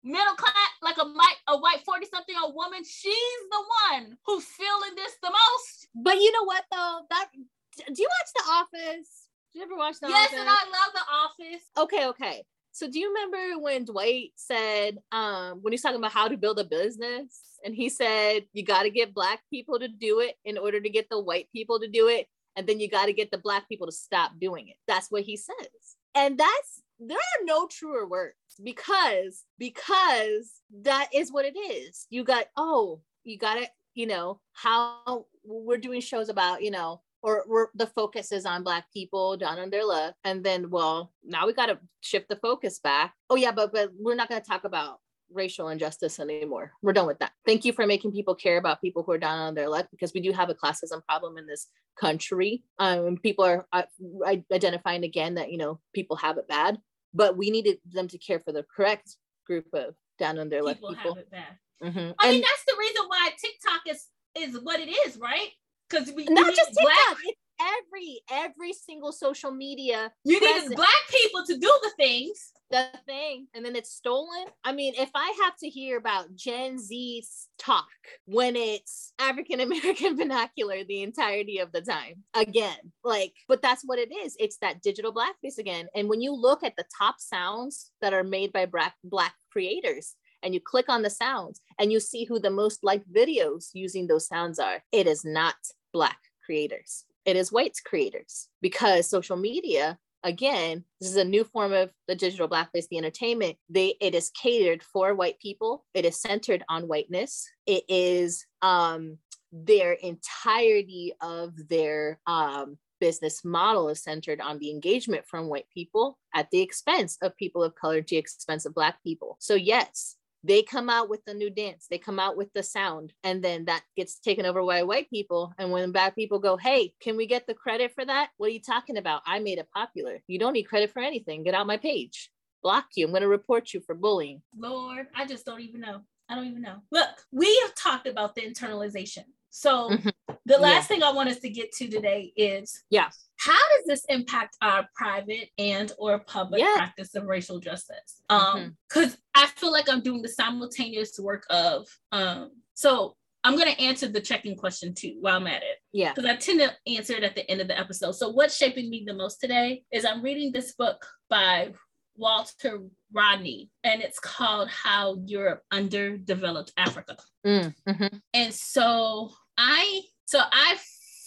[0.04, 2.82] middle class, like a white a white forty something old woman.
[2.84, 5.88] She's the one who's feeling this the most.
[5.94, 7.00] But you know what though?
[7.10, 9.28] That do you watch The Office?
[9.52, 10.32] Do you ever watch The yes, Office?
[10.32, 11.62] Yes, and I love The Office.
[11.78, 12.42] okay, okay.
[12.72, 16.60] So do you remember when Dwight said, um, when he's talking about how to build
[16.60, 20.58] a business, and he said you got to get black people to do it in
[20.58, 22.28] order to get the white people to do it,
[22.58, 24.76] and then you got to get the black people to stop doing it.
[24.88, 31.32] That's what he says, and that's there are no truer words because because that is
[31.32, 32.06] what it is.
[32.10, 33.70] You got oh, you got it.
[33.94, 38.92] You know how we're doing shows about you know or the focus is on black
[38.92, 42.78] people down on their luck and then well now we got to shift the focus
[42.78, 45.00] back oh yeah but but we're not going to talk about
[45.32, 49.02] racial injustice anymore we're done with that thank you for making people care about people
[49.02, 51.66] who are down on their luck because we do have a classism problem in this
[52.00, 53.82] country um people are uh,
[54.24, 56.78] identifying again that you know people have it bad
[57.14, 59.16] but we needed them to care for the correct
[59.46, 61.58] group of down on their luck People people have it bad.
[61.82, 62.14] Mhm.
[62.18, 65.50] I mean, that's the reason why TikTok is is what it is, right?
[65.88, 67.16] Because we not just TikTok, black,
[67.60, 72.52] every every single social media you need black people to do the things.
[72.70, 74.46] the thing and then it's stolen.
[74.64, 77.86] I mean, if I have to hear about Gen Z's talk
[78.26, 83.98] when it's African American vernacular the entirety of the time, again, like, but that's what
[83.98, 84.36] it is.
[84.38, 85.88] It's that digital blackface again.
[85.94, 90.14] And when you look at the top sounds that are made by black black creators,
[90.42, 94.06] and you click on the sounds and you see who the most liked videos using
[94.06, 95.56] those sounds are, it is not
[95.92, 97.04] black creators.
[97.24, 102.14] It is whites creators because social media again this is a new form of the
[102.14, 103.56] digital blackface the entertainment.
[103.68, 105.84] They it is catered for white people.
[105.94, 107.48] It is centered on whiteness.
[107.66, 109.18] It is um
[109.52, 116.18] their entirety of their um business model is centered on the engagement from white people
[116.34, 119.36] at the expense of people of color to the expense of black people.
[119.38, 123.12] So yes they come out with the new dance they come out with the sound
[123.24, 126.92] and then that gets taken over by white people and when black people go hey
[127.00, 129.68] can we get the credit for that what are you talking about i made it
[129.74, 132.30] popular you don't need credit for anything get out my page
[132.62, 136.00] block you i'm going to report you for bullying Lord, I just don't even know.
[136.28, 136.78] I don't even know.
[136.90, 139.24] Look, we have talked about the internalization.
[139.50, 140.12] So Mhm.
[140.48, 140.96] The last Yeah.
[140.96, 143.08] thing I want us to get to today is yeah.
[143.38, 146.74] how does this impact our private and or public Yeah.
[146.76, 148.22] practice of racial justice?
[148.28, 153.72] Um because i feel like i'm doing the simultaneous work of um so i'm going
[153.72, 155.78] to answer the checking question too while i'm at it.
[155.92, 156.12] Yeah.
[156.12, 158.12] Because i tend to answer it at the end of the episode.
[158.12, 161.72] So what's shaping me the most today is i'm reading this book by
[162.16, 162.80] walter
[163.12, 167.16] rodney and it's called how europe underdeveloped africa.
[167.46, 168.20] Mm, mhm.
[168.34, 169.30] and so
[169.60, 170.76] I so I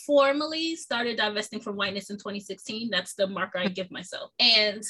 [0.06, 2.92] formally started divesting from whiteness in 2016.
[2.92, 4.30] That's the marker I give myself.
[4.40, 4.84] And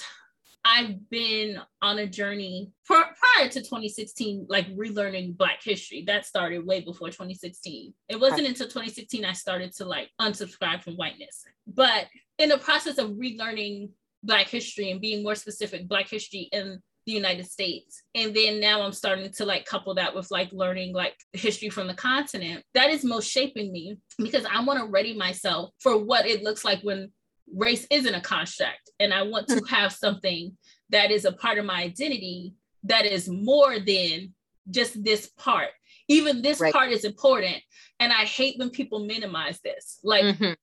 [0.65, 6.03] I've been on a journey pr- prior to 2016, like relearning Black history.
[6.05, 7.93] That started way before 2016.
[8.09, 11.45] It wasn't until 2016 I started to like unsubscribe from whiteness.
[11.65, 12.07] But
[12.37, 13.91] in the process of relearning
[14.23, 18.03] Black history and being more specific, Black history in the United States.
[18.15, 21.87] And then now I'm starting to like couple that with like learning like history from
[21.87, 22.63] the continent.
[22.73, 26.63] That is most shaping me because I want to ready myself for what it looks
[26.63, 27.11] like when
[27.53, 28.91] race isn't a construct.
[28.99, 30.55] And I want to have something
[30.89, 34.33] that is a part of my identity that is more than
[34.69, 35.69] just this part.
[36.07, 36.73] Even this Right.
[36.73, 37.57] part is important.
[37.99, 39.99] And I hate when people minimize this.
[40.03, 40.55] Like Mhm.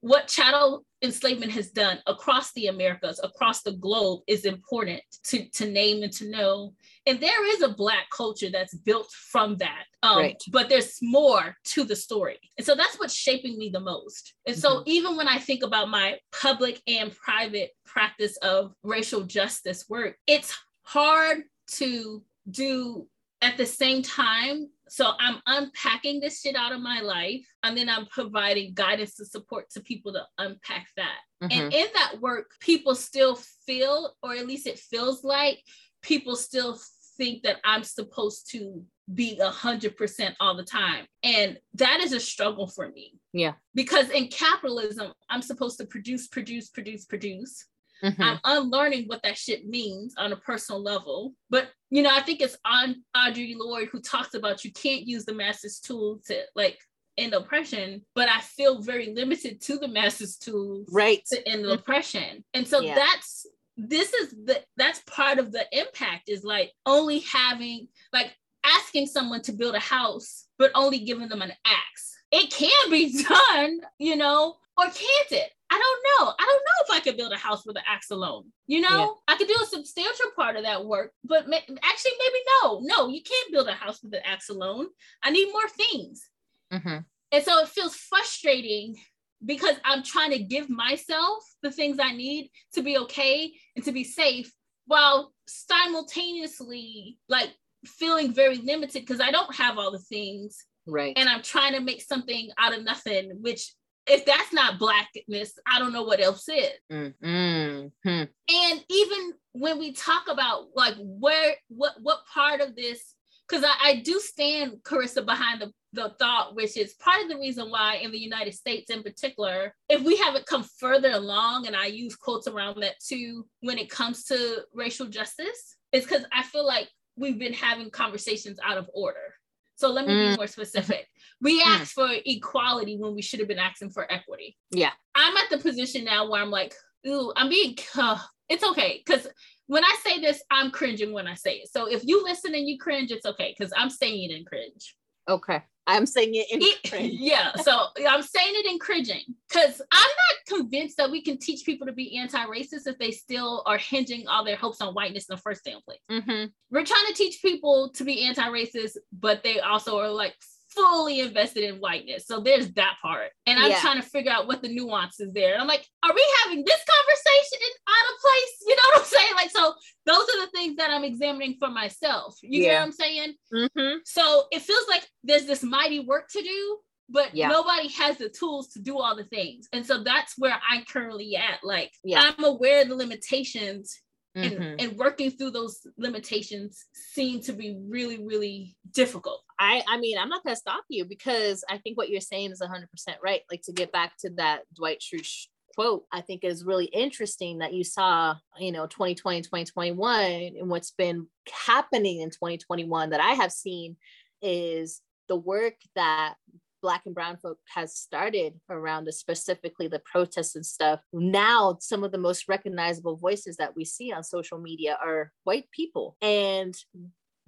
[0.00, 5.70] What chattel enslavement has done across the Americas, across the globe, is important to, to
[5.70, 6.72] name and to know.
[7.06, 9.84] And there is a Black culture that's built from that.
[10.02, 10.42] Um, Right.
[10.50, 12.38] But there's more to the story.
[12.56, 14.34] And so that's what's shaping me the most.
[14.46, 14.88] And so Mm-hmm.
[14.88, 20.56] even when I think about my public and private practice of racial justice work, it's
[20.82, 23.06] hard to do
[23.42, 27.88] at the same time so I'm unpacking this shit out of my life, and then
[27.88, 31.18] I'm providing guidance and support to people to unpack that.
[31.42, 31.52] Mhm.
[31.52, 35.62] And in that work, people still feel, or at least it feels like,
[36.02, 36.78] people still
[37.16, 42.12] think that I'm supposed to be a hundred percent all the time, and that is
[42.12, 43.18] a struggle for me.
[43.32, 43.54] Yeah.
[43.74, 47.66] Because in capitalism, I'm supposed to produce, produce, produce, produce.
[48.02, 48.16] Mhm.
[48.18, 51.34] I'm unlearning what that shit means on a personal level.
[51.50, 55.24] But you know, I think it's on Audre Lorde who talks about you can't use
[55.24, 56.78] the masses tool to like
[57.16, 61.24] end oppression, but I feel very limited to the masses tools right.
[61.26, 62.44] to end oppression.
[62.52, 62.94] And so Yeah.
[62.96, 69.06] that's this is the that's part of the impact is like only having like asking
[69.06, 72.16] someone to build a house, but only giving them an axe.
[72.32, 75.50] It can be done, you know, or can't it?
[75.74, 76.34] I don't know.
[76.38, 78.44] I don't know if I could build a house with an axe alone.
[78.66, 78.88] You know,
[79.28, 79.34] Yeah.
[79.34, 83.08] I could do a substantial part of that work, but ma- actually, maybe no, no,
[83.08, 84.86] you can't build a house with an axe alone.
[85.22, 86.28] I need more things.
[86.72, 87.04] Mhm.
[87.32, 88.96] And so it feels frustrating
[89.44, 93.92] because I'm trying to give myself the things I need to be okay and to
[93.92, 94.52] be safe
[94.86, 97.50] while simultaneously like
[97.84, 101.14] feeling very limited because I don't have all the things Right.
[101.16, 103.72] and I'm trying to make something out of nothing, which
[104.06, 106.70] if that's not blackness, I don't know what else is.
[106.92, 108.08] Mm, mm, hmm.
[108.08, 113.14] And even when we talk about like where what what part of this
[113.48, 117.38] because I, I do stand Carissa behind the, the thought, which is part of the
[117.38, 121.76] reason why in the United States in particular, if we haven't come further along, and
[121.76, 126.42] I use quotes around that too, when it comes to racial justice, is because I
[126.42, 129.33] feel like we've been having conversations out of order.
[129.76, 130.30] So let me Mm.
[130.30, 131.08] be more specific.
[131.40, 131.66] We Mm.
[131.66, 134.56] asked for equality when we should have been asking for equity.
[134.70, 134.92] Yeah.
[135.14, 136.74] I'm at the position now where I'm like,
[137.06, 138.18] ooh, I'm being, uh,
[138.48, 139.02] it's okay.
[139.04, 139.26] Because
[139.66, 141.68] when I say this, I'm cringing when I say it.
[141.70, 143.54] So if you listen and you cringe, it's okay.
[143.56, 144.96] Because I'm saying it in cringe.
[145.28, 145.62] Okay.
[145.86, 147.54] I'm saying it in It- yeah.
[147.56, 147.72] So
[148.08, 149.22] I'm saying it in cringing.
[149.48, 153.62] Because I'm not convinced that we can teach people to be anti-racist if they still
[153.66, 156.50] are hinging all their hopes on whiteness in the first damn place Mhm.
[156.70, 160.34] we're trying to teach people to be anti-racist, but they also are like
[160.74, 162.26] fully invested in whiteness.
[162.26, 163.30] So there's that part.
[163.46, 163.80] And I'm Yeah.
[163.80, 165.52] trying to figure out what the nuance is there.
[165.52, 168.56] And I'm like, are we having this conversation in out of place?
[168.66, 169.34] You know what I'm saying?
[169.36, 169.74] Like, so
[170.06, 172.36] those are the things that I'm examining for myself.
[172.42, 172.78] You get Yeah.
[172.80, 173.34] what I'm saying?
[173.52, 174.00] Mhm.
[174.04, 177.48] So it feels like there's this mighty work to do, but Yeah.
[177.48, 179.68] nobody has the tools to do all the things.
[179.72, 181.62] And so that's where I'm currently at.
[181.62, 181.92] Like.
[182.16, 184.00] I'm aware of the limitations
[184.36, 184.76] and, Mhm.
[184.80, 190.28] and working through those limitations seem to be really really difficult I I mean, I'm
[190.28, 193.42] not gonna stop you because I think what you're saying is 100 percent right.
[193.50, 197.72] Like to get back to that Dwight Schrute quote, I think is really interesting that
[197.72, 201.26] you saw, you know, 2020, 2021, and what's been
[201.66, 203.96] happening in 2021 that I have seen
[204.40, 206.34] is the work that
[206.82, 212.04] black and brown folk has started around this, specifically the protests and stuff now some
[212.04, 216.74] of the most recognizable voices that we see on social media are white people and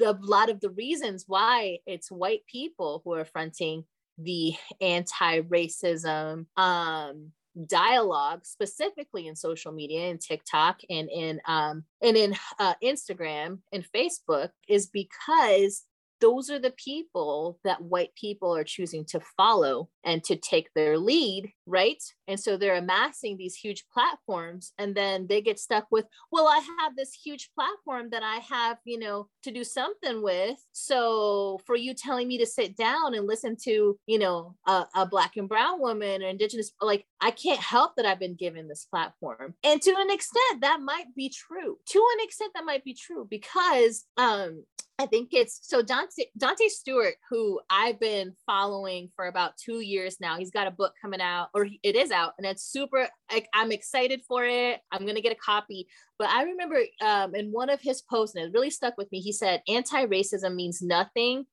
[0.04, 3.84] a lot of the reasons why it's white people who are fronting
[4.18, 7.32] the anti-racism um,
[7.66, 13.86] dialogue specifically in social media and TikTok and in um, and in uh, Instagram and
[13.94, 15.84] Facebook is because
[16.20, 20.98] those are the people that white people are choosing to follow and to take their
[20.98, 22.02] lead, right?
[22.28, 26.60] And so they're amassing these huge platforms and then they get stuck with, well, I
[26.80, 30.58] have this huge platform that I have, you know, to do something with.
[30.72, 35.06] So for you telling me to sit down and listen to, you know, a, a
[35.06, 38.86] black and brown woman or indigenous, like I can't help that I've been given this
[38.90, 39.54] platform.
[39.64, 41.78] And to an extent, that might be true.
[41.86, 44.64] To an extent, that might be true because um
[44.98, 50.16] I think it's so Dante Dante Stewart, who I've been following for about two years
[50.20, 50.38] now.
[50.38, 53.08] He's got a book coming out, or he- it is out, and it's super.
[53.30, 54.80] Like I'm excited for it.
[54.90, 55.86] I'm gonna get a copy.
[56.18, 59.20] But I remember um, in one of his posts, and it really stuck with me.
[59.20, 61.44] He said, "Anti-racism means nothing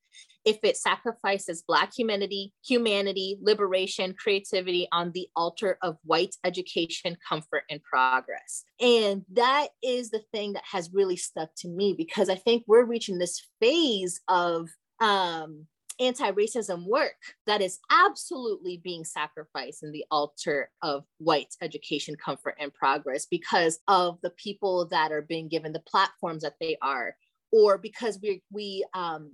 [0.45, 7.64] if it sacrifices Black humanity, humanity, liberation, creativity on the altar of white education, comfort,
[7.70, 8.65] and progress.
[8.80, 12.86] And that is the thing that has really stuck to me because I think we're
[12.86, 15.68] reaching this phase of um,
[15.99, 17.15] anti-racism work
[17.45, 23.80] that is absolutely being sacrificed in the altar of white education comfort and progress because
[23.88, 27.15] of the people that are being given the platforms that they are
[27.52, 29.32] or because we we um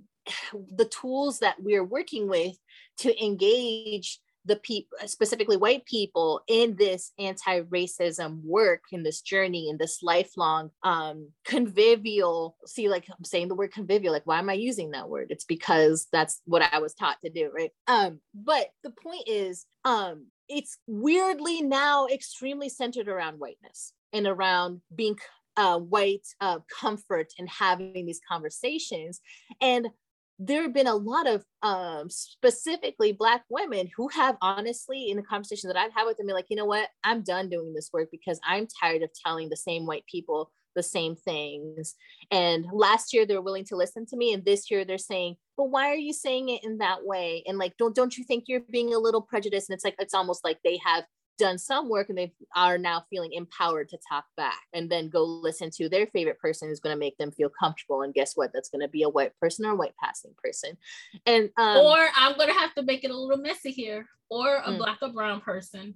[0.74, 2.56] the tools that we're working with
[2.98, 9.76] to engage the people specifically white people in this anti-racism work in this journey in
[9.76, 14.54] this lifelong um convivial see like i'm saying the word convivial like why am i
[14.54, 15.26] using that word?
[15.30, 17.70] It's because that's what i was taught to do right?
[17.86, 24.80] Um but the point is um it's weirdly now extremely centered around whiteness and around
[24.94, 25.16] being
[25.56, 29.20] uh, white uh, comfort and having these conversations.
[29.60, 29.88] And
[30.42, 35.22] there have been a lot of um, specifically black women who have honestly in the
[35.22, 36.88] conversation that i've had with them be like you know what?
[37.04, 40.82] I'm done doing this work because i'm tired of telling the same white people the
[40.82, 41.94] same things.
[42.30, 45.70] And last year they're willing to listen to me and this year they're saying but
[45.70, 47.42] why are you saying it in that way?
[47.46, 49.68] And like don't don't you think you're being a little prejudiced?
[49.68, 51.04] And it's like it's almost like they have
[51.40, 55.24] done some work and they are now feeling empowered to talk back and then go
[55.24, 58.52] listen to their favorite person who's going to make them feel comfortable and guess what?
[58.54, 60.76] That's going to be a white person or a white passing person.
[61.26, 64.06] And um, or i'm going to have to make it a little messy here.
[64.30, 64.78] Or a Mm.
[64.78, 65.94] black or brown person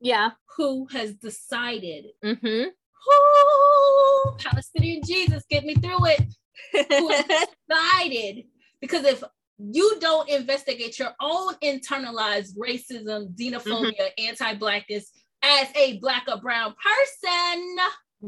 [0.00, 0.30] yeah.
[0.56, 2.68] who has decided mm-hmm.
[3.10, 6.22] Ooh, palestinian jesus get me through it.
[6.72, 7.24] Who has
[7.68, 8.44] decided
[8.80, 9.24] because if
[9.58, 14.26] you don't investigate your own internalized racism, xenophobia, mm-hmm.
[14.26, 15.10] anti-blackness
[15.42, 17.76] as a black or brown person,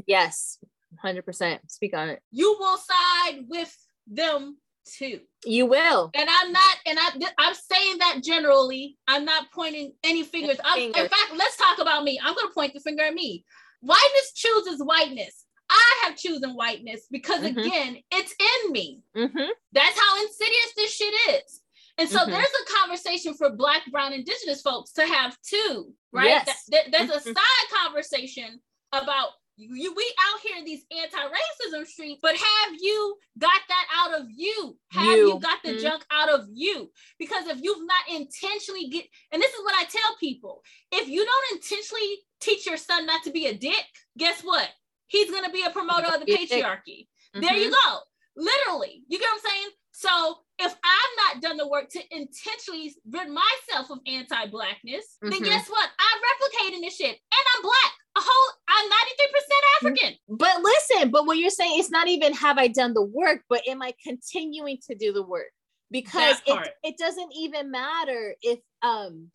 [0.07, 0.59] yes
[1.05, 3.77] 100% speak on it you will side with
[4.07, 5.21] them too.
[5.45, 8.97] you will And I'm not, and I, I'm saying that generally.
[9.07, 10.57] I'm not pointing any fingers.
[10.65, 12.19] I'm, in fact, let's talk about me.
[12.23, 13.45] I'm going to point the finger at me.
[13.81, 15.45] Whiteness chooses whiteness.
[15.71, 17.57] I have chosen whiteness because Mhm.
[17.67, 18.35] again, it's
[18.65, 19.01] in me.
[19.17, 19.51] mm-hmm.
[19.73, 21.63] That's how insidious this shit is.
[21.97, 22.27] And so Mhm.
[22.27, 26.27] there's a conversation for Black, Brown, Indigenous folks to have too, right?
[26.27, 26.65] Yes.
[26.69, 27.35] That- that- there's a Mhm.
[27.35, 28.61] side conversation
[28.93, 34.19] about you, we out here in these anti-racism streets, but have you got that out
[34.19, 34.79] of you?
[34.93, 35.39] Have you, You.
[35.39, 35.83] got the Mhm.
[35.83, 36.91] junk out of you?
[37.19, 41.23] Because if you've not intentionally get, and this is what I tell people, if you
[41.23, 43.85] don't intentionally teach your son not to be a dick,
[44.17, 44.73] guess what?
[45.11, 46.65] He's gonna be a promoter of the Be a dick.
[46.65, 47.09] patriarchy.
[47.35, 47.99] There you go.
[48.37, 49.03] Literally.
[49.09, 49.69] You get what I'm saying?
[49.91, 55.45] So if I've not done the work to intentionally rid myself of anti-blackness, then Mhm.
[55.45, 55.91] guess what?
[55.99, 57.11] I'm replicating this shit.
[57.11, 57.93] And I'm black.
[58.17, 60.19] A whole I'm 93% African.
[60.29, 63.67] But listen, but what you're saying, it's not even have I done the work, but
[63.69, 65.51] am I continuing to do the work?
[65.91, 66.53] Because it,
[66.85, 69.31] it doesn't even matter if um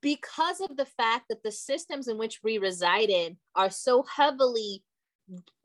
[0.00, 4.82] because of the fact that the systems in which we reside in are so heavily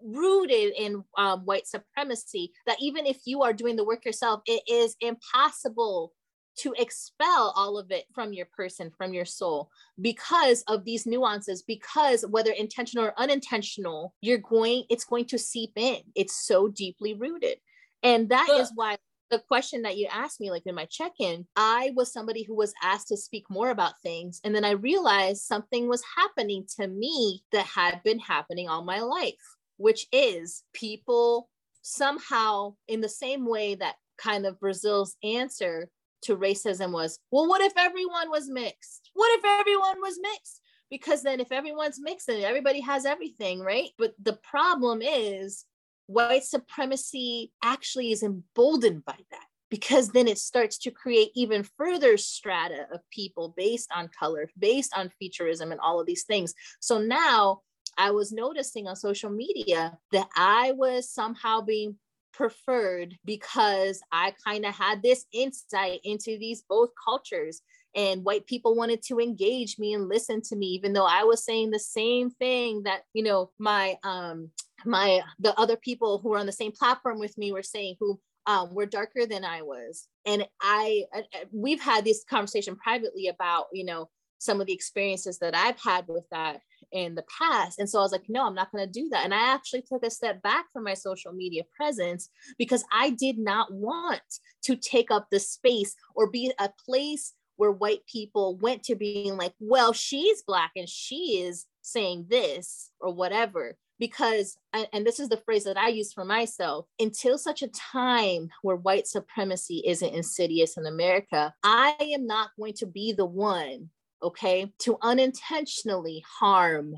[0.01, 4.63] rooted in um, white supremacy that even if you are doing the work yourself, it
[4.67, 6.11] is impossible
[6.55, 9.69] to expel all of it from your person, from your soul,
[9.99, 15.71] because of these nuances, because whether intentional or unintentional, you're going, it's going to seep
[15.75, 15.97] in.
[16.15, 17.57] It's so deeply rooted.
[18.03, 18.97] And that is why
[19.33, 22.55] the question that you asked me, like in my check in, I was somebody who
[22.55, 24.39] was asked to speak more about things.
[24.43, 28.99] And then I realized something was happening to me that had been happening all my
[28.99, 29.33] life,
[29.77, 31.49] which is people
[31.81, 35.89] somehow, in the same way that kind of Brazil's answer
[36.21, 39.09] to racism was, well, what if everyone was mixed?
[39.15, 40.61] What if everyone was mixed?
[40.91, 43.89] Because then if everyone's mixed, then everybody has everything, right?
[43.97, 45.65] But the problem is
[46.07, 52.15] white supremacy actually is emboldened by that because then it starts to create even further
[52.17, 56.53] strata of people based on color, based on featureism, and all of these things.
[56.79, 57.61] So now
[57.97, 61.97] I was noticing on social media that I was somehow being
[62.33, 67.61] preferred because I kind of had this insight into these both cultures.
[67.95, 71.45] And white people wanted to engage me and listen to me, even though I was
[71.45, 74.49] saying the same thing that, you know, my um
[74.85, 78.19] my the other people who were on the same platform with me were saying who
[78.45, 80.07] um, were darker than I was.
[80.25, 84.09] And I, I we've had this conversation privately about, you know,
[84.39, 86.59] some of the experiences that I've had with that
[86.91, 87.79] in the past.
[87.79, 89.23] And so I was like, no, I'm not going to do that.
[89.23, 93.37] And I actually took a step back from my social media presence because I did
[93.39, 94.21] not want
[94.63, 99.37] to take up the space or be a place where white people went to being
[99.37, 103.77] like, well, she's black and she is saying this or whatever.
[103.99, 108.49] Because, and this is the phrase that I use for myself, until such a time
[108.61, 113.89] where white supremacy isn't insidious in America, I am not going to be the one
[114.23, 116.95] okay, to unintentionally harm,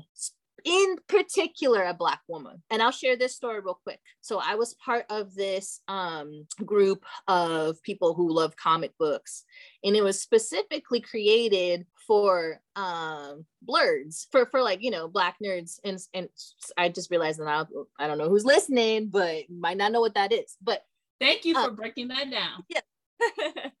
[0.66, 2.62] in particular, a Black woman.
[2.70, 4.00] And I'll share this story real quick.
[4.20, 9.44] So I was part of this um, group of people who love comic books,
[9.84, 15.80] and it was specifically created for um blurs for for like you know black nerds
[15.82, 16.28] and and
[16.76, 17.64] i just realized that I,
[17.98, 20.84] I don't know who's listening but might not know what that is but
[21.18, 22.64] Thank you Uh, for breaking that down.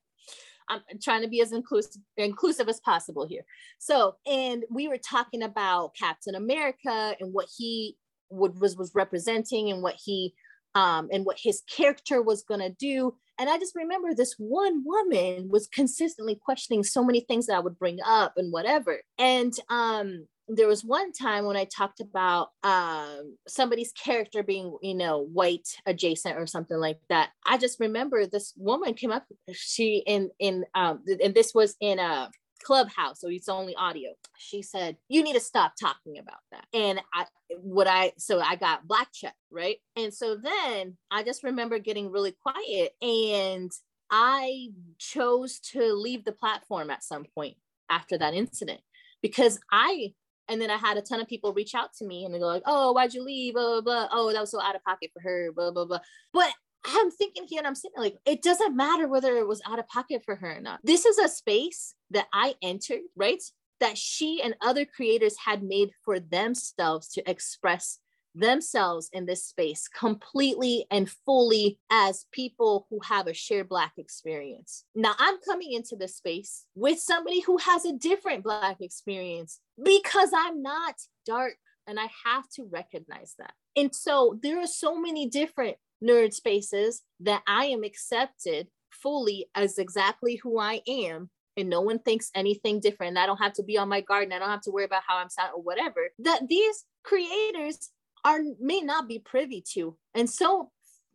[0.68, 3.44] I'm trying to be as inclusive inclusive as possible here.
[3.78, 7.96] So, and we were talking about Captain America and what he
[8.30, 10.34] would was was representing and what he
[10.74, 13.14] um and what his character was gonna do.
[13.38, 17.60] And I just remember this one woman was consistently questioning so many things that I
[17.60, 19.00] would bring up and whatever.
[19.18, 24.94] And um there was one time when I talked about um, somebody's character being, you
[24.94, 27.30] know, white adjacent or something like that.
[27.44, 29.24] I just remember this woman came up.
[29.52, 32.30] She in in um, and this was in a
[32.62, 34.10] clubhouse, so it's only audio.
[34.38, 38.56] She said, "You need to stop talking about that." And I, what I, so I
[38.56, 39.78] got black check, right?
[39.96, 43.72] And so then I just remember getting really quiet, and
[44.10, 44.68] I
[44.98, 47.56] chose to leave the platform at some point
[47.90, 48.80] after that incident
[49.22, 50.12] because I
[50.48, 52.46] and then I had a ton of people reach out to me and they go
[52.46, 53.54] like, oh, why'd you leave?
[53.54, 54.08] Blah, blah, blah.
[54.12, 56.00] Oh, that was so out of pocket for her, blah, blah, blah.
[56.32, 56.52] But
[56.84, 59.88] I'm thinking here and I'm sitting like, it doesn't matter whether it was out of
[59.88, 60.80] pocket for her or not.
[60.84, 63.42] This is a space that I entered, right?
[63.80, 67.98] That she and other creators had made for themselves to express
[68.36, 74.84] themselves in this space completely and fully as people who have a shared Black experience.
[74.94, 80.30] Now, I'm coming into this space with somebody who has a different Black experience because
[80.34, 80.94] I'm not
[81.24, 81.54] dark
[81.86, 83.52] and I have to recognize that.
[83.76, 89.78] And so there are so many different nerd spaces that I am accepted fully as
[89.78, 93.16] exactly who I am and no one thinks anything different.
[93.16, 95.02] I don't have to be on my guard and I don't have to worry about
[95.06, 96.10] how I'm sound or whatever.
[96.18, 97.90] That these creators
[98.26, 100.70] are may not be privy to and so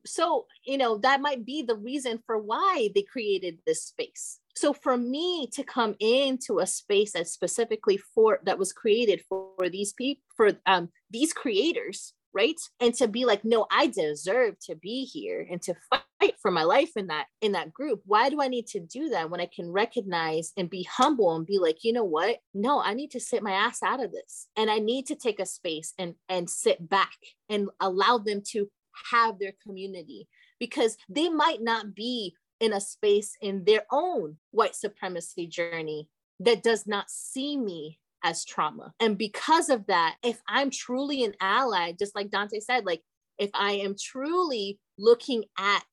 [0.06, 4.74] so you know that might be the reason for why they created this space so
[4.74, 9.70] for me to come into a space that specifically for that was created for, for
[9.70, 12.60] these people for um, these creators right?
[12.80, 16.64] And to be like no i deserve to be here and to fight for my
[16.64, 18.02] life in that in that group.
[18.06, 21.46] Why do i need to do that when i can recognize and be humble and
[21.46, 22.38] be like you know what?
[22.54, 24.48] No i need to sit my ass out of this.
[24.56, 27.18] And i need to take a space and and sit back
[27.50, 28.70] and allow them to
[29.12, 30.28] have their community
[30.60, 36.08] because they might not be in a space in their own white supremacy journey
[36.40, 38.94] that does not see me as trauma.
[39.00, 43.02] And because of that, if I'm truly an ally, just like Dante said, like
[43.38, 45.84] if I am truly looking at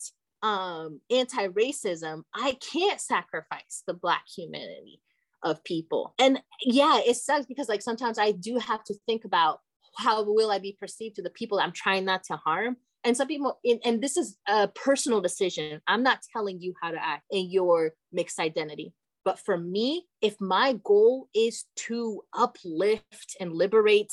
[0.43, 5.01] um, anti-racism, I can't sacrifice the black humanity
[5.43, 6.15] of people.
[6.19, 9.61] And yeah, it sucks because like sometimes I do have to think about
[9.97, 12.77] how will I be perceived to the people I'm trying not to harm.
[13.05, 15.81] And some people, and this is a personal decision.
[15.87, 18.93] I'm not telling you how to act in your mixed identity.
[19.25, 24.13] But for me, if my goal is to uplift and liberate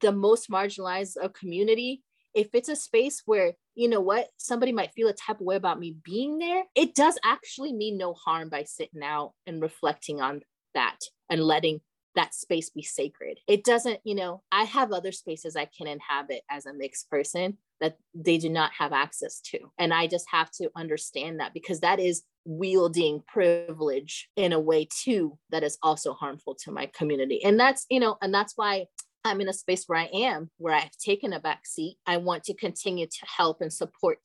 [0.00, 2.02] the most marginalized of community,
[2.34, 5.56] if it's a space where, you know what, somebody might feel a type of way
[5.56, 10.20] about me being there, it does actually mean no harm by sitting out and reflecting
[10.20, 10.42] on
[10.74, 10.98] that
[11.30, 11.80] and letting
[12.14, 13.38] that space be sacred.
[13.46, 17.58] It doesn't, you know, I have other spaces I can inhabit as a mixed person
[17.80, 19.58] that they do not have access to.
[19.78, 24.88] And I just have to understand that because that is wielding privilege in a way
[24.90, 27.44] too that is also harmful to my community.
[27.44, 28.86] And that's, you know, and that's why
[29.24, 31.96] I'm in a space where I am, where I've taken a back seat.
[32.06, 34.20] I want to continue to help and support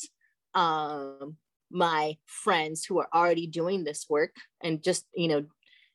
[0.54, 1.38] um,
[1.72, 5.46] my friends who are already doing this work and just, you know,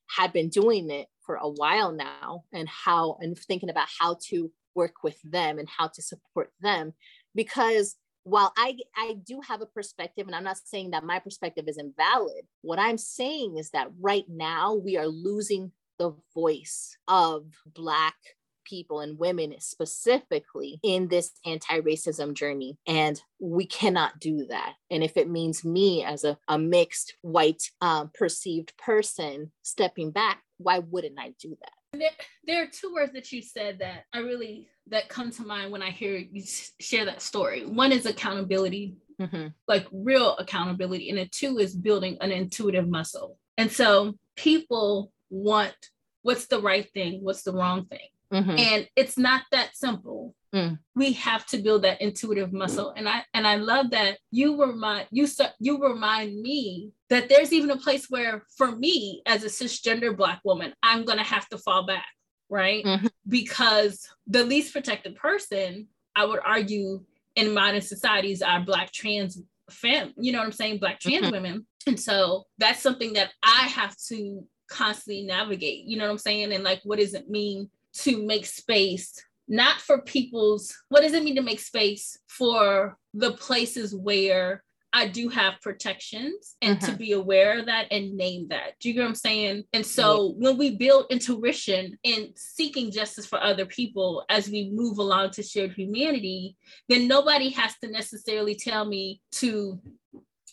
[0.09, 4.51] had been doing it for a while now and how, and thinking about how to
[4.75, 6.93] work with them and how to support them
[7.37, 7.95] because
[8.25, 11.79] while I, I do have a perspective, and I'm not saying that my perspective is
[11.79, 18.17] invalid, what I'm saying is that right now we are losing the voice of Black
[18.65, 24.75] people and women specifically in this anti-racism journey and we cannot do that.
[24.91, 30.43] And if it means me as a, a mixed white um, perceived person stepping back
[30.59, 32.11] why wouldn't i do that there,
[32.45, 35.83] there are two words that you said that I really that come to mind when
[35.83, 36.43] I hear you
[36.81, 37.67] share that story.
[37.67, 39.49] One is accountability, mm-hmm.
[39.67, 43.39] like real accountability, and the two is building an intuitive muscle.
[43.59, 45.75] And so people want
[46.23, 48.51] what's the right thing, what's the wrong thing, mm-hmm.
[48.51, 50.35] and it's not that simple.
[50.57, 50.79] Mm.
[50.95, 55.07] We have to build that intuitive muscle, and I and I love that you remind
[55.11, 55.27] you
[55.61, 60.41] you remind me that there's even a place where, for me as a cisgender Black
[60.45, 62.07] woman, I'm gonna have to fall back,
[62.49, 62.83] right?
[62.85, 63.09] Mm-hmm.
[63.29, 67.05] Because the least protected person, I would argue,
[67.35, 71.33] in modern societies are Black trans fam, you know what I'm saying, Black trans mm-hmm.
[71.33, 75.85] women, and so that's something that I have to constantly navigate.
[75.85, 77.69] You know what I'm saying, and like, what does it mean
[77.99, 83.33] to make space not for people's what does it mean to make space for the
[83.33, 84.63] places where
[84.93, 86.99] I do have protections and to Mhm.
[86.99, 88.79] be aware of that and name that.
[88.81, 89.65] Do you get what I'm saying?
[89.75, 94.97] And so when we build intuition in seeking justice for other people as we move
[94.97, 96.57] along to shared humanity,
[96.89, 99.79] then nobody has to necessarily tell me to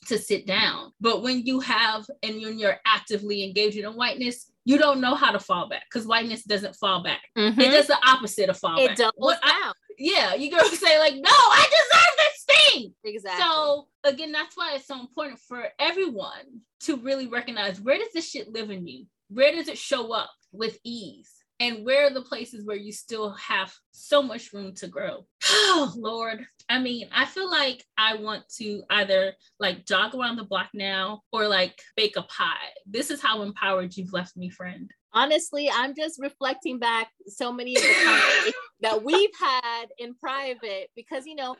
[0.08, 0.92] to sit down.
[1.00, 5.32] But when you have and when you're actively engaging in whiteness, you don't know how
[5.32, 7.22] to fall back because whiteness doesn't fall back.
[7.38, 7.60] Mhm.
[7.60, 8.98] It does the opposite of fall It back.
[8.98, 12.96] doubles What I- yeah, you gonna say like, no, I deserve this thing.
[13.04, 13.44] Exactly.
[13.44, 18.30] So again, that's why it's so important for everyone to really recognize where does this
[18.30, 19.06] shit live in you?
[19.30, 21.32] Where does it show up with ease?
[21.60, 25.26] And where are the places where you still have so much room to grow?
[25.50, 26.46] Oh Lord.
[26.70, 31.22] I mean, I feel like I want to either like jog around the block now
[31.32, 32.72] or like bake a pie.
[32.86, 34.90] This is how empowered you've left me, friend.
[35.14, 40.90] honestly, I'm just reflecting back so many of the conversations that we've had in private
[40.96, 41.56] because you know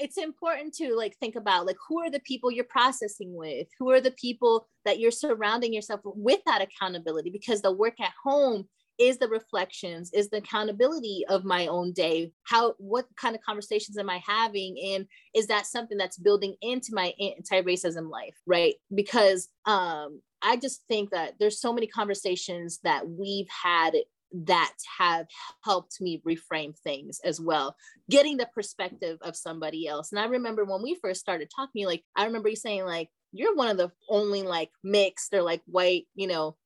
[0.00, 3.90] it's important to like think about like who are the people you're processing with, who
[3.90, 8.66] are the people that you're surrounding yourself with that accountability because the work at home
[9.00, 12.32] is the reflections is the accountability of my own day?
[12.44, 14.76] How what kind of conversations am i having?
[14.94, 18.74] And is that something that's building into my anti-racism life right?
[18.94, 23.94] Because um i just think that there's so many conversations that we've had
[24.32, 25.26] that have
[25.64, 27.74] helped me reframe things as well
[28.08, 30.12] getting the perspective of somebody else.
[30.12, 33.54] And i remember when we first started talking like i remember you saying like you're
[33.54, 36.56] one of the only like mixed or like white you know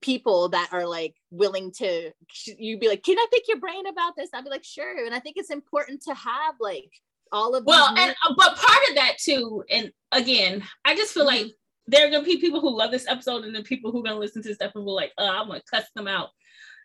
[0.00, 2.10] people that are like willing to
[2.58, 5.14] you'd be like can i pick your brain about this i'd be like sure and
[5.14, 6.90] i think it's important to have like
[7.32, 11.26] all of Well, and uh, but part of that too, and again, I just feel
[11.26, 11.46] like
[11.86, 14.18] there are gonna be people who love this episode, and then people who are gonna
[14.18, 16.30] listen to this stuff and be like, oh, I'm gonna cuss them out.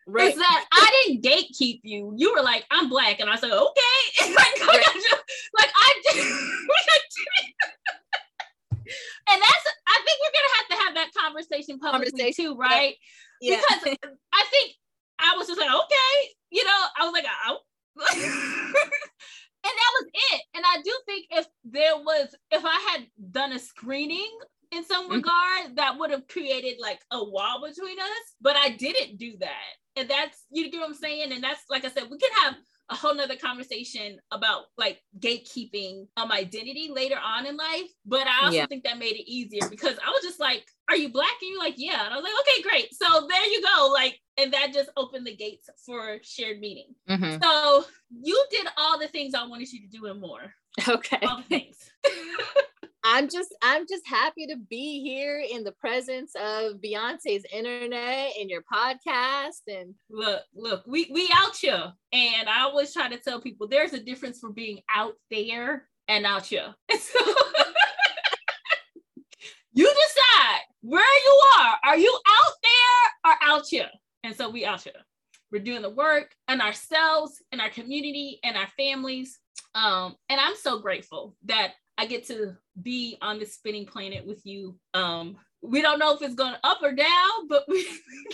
[0.08, 2.14] right Is that I didn't gatekeep you.
[2.16, 4.34] You were like, I'm black, and I said, okay.
[4.36, 4.96] like, Right.
[5.60, 6.26] like I did.
[9.30, 12.96] And that's I think we're gonna have to have that conversation publicly Conversation, too, right?
[13.42, 13.98] yeah Because
[14.34, 14.74] I think
[15.20, 17.58] I was just like, okay, you know, I was like, oh.
[18.64, 18.74] and
[19.64, 20.42] that was it.
[20.56, 24.32] And I do think if there was, if I had done a screening
[24.72, 25.16] in some Mhm.
[25.16, 28.36] regard, that would have created like a wall between us.
[28.42, 29.76] But I didn't do that.
[29.96, 31.32] And that's, you get what I'm saying?
[31.34, 32.56] And that's, like I said, we can have
[32.92, 37.90] a whole nother conversation about like gatekeeping um identity later on in life.
[38.06, 38.66] But I also Yeah.
[38.68, 41.32] think that made it easier because I was just like, are you black?
[41.42, 42.04] And you're like, yeah.
[42.06, 42.94] And I was like, okay, great.
[42.94, 43.90] So there you go.
[43.94, 46.94] Like, and that just opened the gates for shared meeting.
[47.10, 47.42] Mhm.
[47.42, 47.86] So
[48.22, 50.54] you did all the things I wanted you to do and more.
[50.88, 51.90] okay All the things.
[53.04, 58.50] i'm just i'm just happy to be here in the presence of Beyoncé's internet and
[58.50, 61.92] your podcast and look, look, we we out here.
[62.14, 66.26] And I always try to tell people there's a difference for being out there and
[66.26, 66.74] out here.
[67.00, 67.20] So
[69.74, 71.76] you decide where you are.
[71.86, 73.90] Are you out there or out here?
[74.24, 74.94] And so we out here.
[75.52, 79.40] We're doing the work and ourselves and our community and our families.
[79.76, 84.46] Um, and I'm so grateful that I get to be on this spinning planet with
[84.46, 84.78] you.
[84.94, 87.88] Um, we don't know if it's going up or down, but we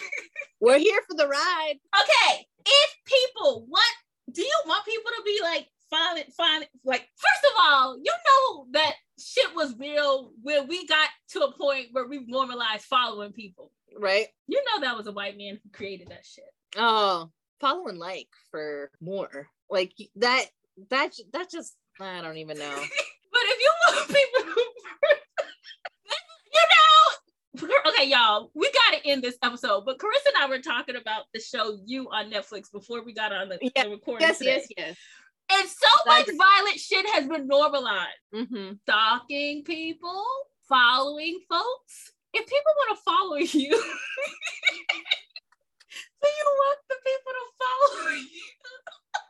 [0.62, 3.96] we're here for the ride okay, if people want,
[4.32, 6.70] do you want people to be like, find it, find it?
[6.84, 11.52] Like, first of all, you know that shit was real when we got to a
[11.58, 13.72] point where we normalized following people.
[13.98, 16.46] right You know that was a white man who created that shit.
[16.78, 20.46] oh follow and like for more like that
[20.92, 22.84] that that just i don't even know
[23.38, 24.62] But if you want people who,
[26.58, 29.84] you know, okay, y'all, we got to end this episode.
[29.86, 33.32] But Carissa and I were talking about the show You on Netflix before we got
[33.32, 34.28] on the, Yeah, the recording.
[34.28, 34.56] yes today.
[34.56, 34.98] yes yes
[35.52, 38.08] And so much violent shit has been normalized.
[38.34, 38.74] mm-hmm.
[38.84, 40.24] stalking people,
[40.68, 42.12] following folks.
[42.34, 43.70] If people want to follow you,
[46.22, 48.28] do you want the people to follow you?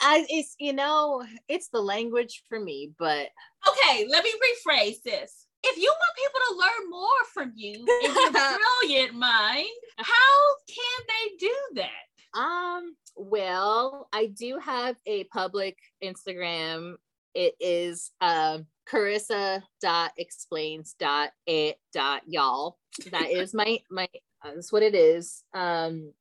[0.00, 3.28] I, it's you know it's the language for me but
[3.66, 5.46] Okay, let me rephrase this.
[5.64, 9.66] If you want people to learn more from you in your brilliant mind,
[9.96, 12.38] how can they do that?
[12.38, 16.94] Um, well, I do have a public Instagram.
[17.34, 22.78] It is um Carissa dot explains dot it dot y'all.
[23.10, 24.08] That is my my
[24.44, 25.42] uh, that's what it is.
[25.54, 26.12] Um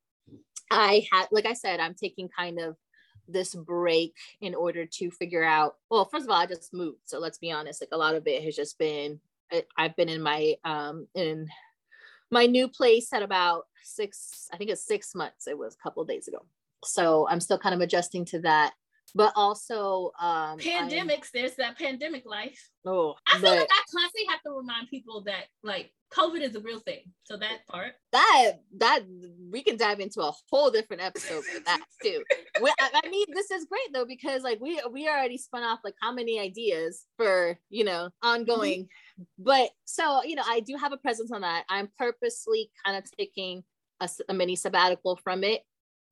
[0.72, 2.76] I had like I said, I'm taking kind of
[3.28, 7.20] this break in order to figure out well first of all i just moved so
[7.20, 9.20] let's be honest like a lot of it has just been
[9.78, 11.48] i've been in my um in
[12.32, 16.04] my new place at about six i think it's six months it was a couple
[16.06, 16.46] days ago.
[16.84, 18.74] So i'm still kind of adjusting to that
[19.16, 21.32] but also um, pandemics.
[21.34, 22.70] there's that pandemic life.
[22.86, 26.56] Oh, I feel but, like I constantly have to remind people that like COVID is
[26.56, 27.02] a real thing.
[27.24, 27.94] So that part.
[28.12, 29.02] That that
[29.52, 32.24] we can dive into a whole different episode for that too.
[32.62, 35.80] we, I, I, mean, this is great though because like we we already spun off
[35.84, 39.24] like how many ideas for you know ongoing, mm-hmm.
[39.38, 41.64] but so you know I do have a presence on that.
[41.70, 43.64] I'm purposely kind of taking
[44.00, 45.62] a, a mini sabbatical from it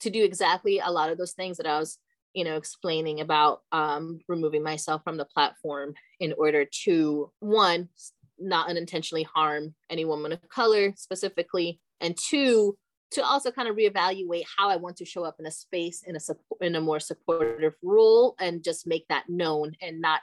[0.02, 1.98] to do exactly a lot of those things that I was
[2.36, 7.90] you know explaining about um, removing myself from the platform in order to one
[8.38, 12.78] not unintentionally harm any woman of color specifically and two
[13.12, 16.16] to also kind of reevaluate how I want to show up in a space in
[16.16, 16.20] a
[16.66, 20.22] in a more supportive role and just make that known and not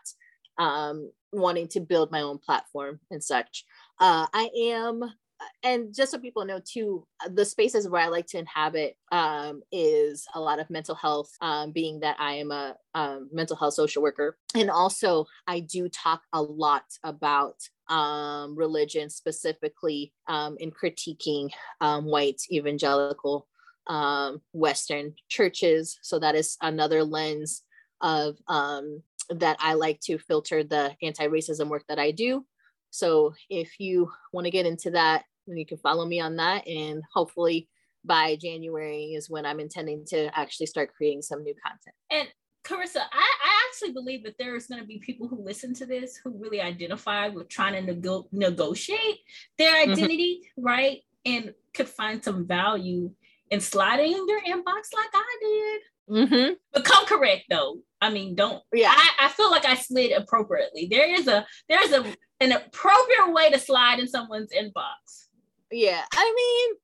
[0.58, 3.64] um, wanting to build my own platform and such.
[3.98, 5.02] Uh, I am
[5.62, 10.26] and just so people know too, the spaces where I like to inhabit um, is
[10.34, 14.02] a lot of mental health, um, being that I am a um, mental health social
[14.02, 14.36] worker.
[14.54, 17.56] And also, I do talk a lot about
[17.88, 21.50] um, religion, specifically um, in critiquing
[21.80, 23.46] um, white evangelical
[24.52, 25.98] Western churches.
[26.02, 27.62] So, that is another lens
[28.00, 28.36] of
[29.30, 32.44] that I like to filter the anti racism work that I do.
[32.92, 36.66] So if you want to get into that, and you can follow me on that.
[36.66, 37.68] And hopefully
[38.04, 41.94] by January is when I'm intending to actually start creating some new content.
[42.10, 42.28] And
[42.64, 46.16] Carissa, I, I actually believe that there's going to be people who listen to this
[46.16, 49.18] who really identify with trying to nego- negotiate
[49.58, 49.92] their mm-hmm.
[49.92, 50.66] identity, mm-hmm.
[50.66, 51.00] right?
[51.24, 53.10] And could find some value
[53.50, 55.80] in sliding in your inbox like I did.
[56.10, 56.52] Mm-hmm.
[56.74, 57.78] Become correct though.
[58.00, 58.62] I mean, don't.
[58.72, 58.92] Yeah.
[58.94, 60.88] I, I feel like I slid appropriately.
[60.90, 62.04] There is a there's a
[62.40, 65.28] an appropriate way to slide in someone's inbox
[65.72, 66.76] yeah i mean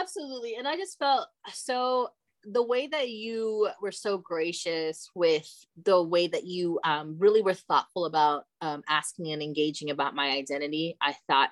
[0.00, 2.08] absolutely and i just felt so
[2.46, 5.48] the way that you were so gracious with
[5.82, 10.30] the way that you um, really were thoughtful about um, asking and engaging about my
[10.30, 11.50] identity i thought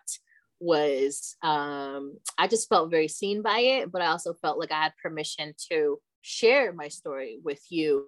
[0.61, 4.83] was um, i just felt very seen by it but i also felt like i
[4.83, 8.07] had permission to share my story with you.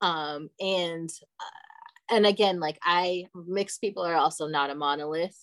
[0.00, 5.36] Um, and uh, and again like i mixed people are also not a monolith.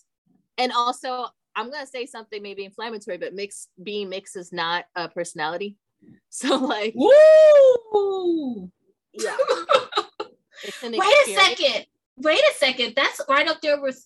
[0.58, 5.10] And also I'm gonna say something maybe inflammatory, but mix being mixed is not a
[5.10, 5.78] personality.
[6.30, 8.70] So like, woo,
[9.14, 9.36] yeah.
[10.84, 11.86] Wait a second.
[12.18, 12.94] Wait a second.
[12.96, 14.06] That's right up there with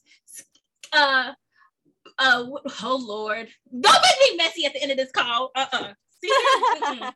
[0.93, 1.33] uh
[2.17, 2.45] uh
[2.83, 3.49] oh lord.
[3.77, 5.51] Don't make me messy at the end of this call.
[5.55, 5.93] Uh-uh.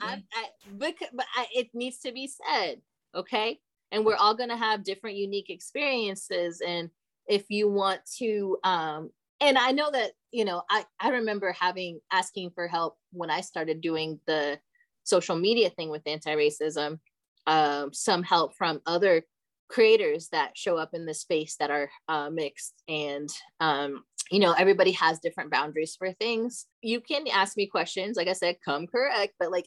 [0.00, 2.80] I, I, but, but I, it needs to be said,
[3.14, 3.58] okay?
[3.90, 6.90] And we're all gonna have different unique experiences and
[7.30, 12.00] if you want to um and i know that you know i i remember having
[12.12, 14.58] asking for help when i started doing the
[15.04, 16.98] social media thing with anti-racism
[17.46, 19.22] um, some help from other
[19.68, 23.28] creators that show up in the space that are uh, mixed and
[23.60, 26.66] um, you know everybody has different boundaries for things.
[26.82, 28.16] You can ask me questions.
[28.16, 29.66] Like i said come correct but like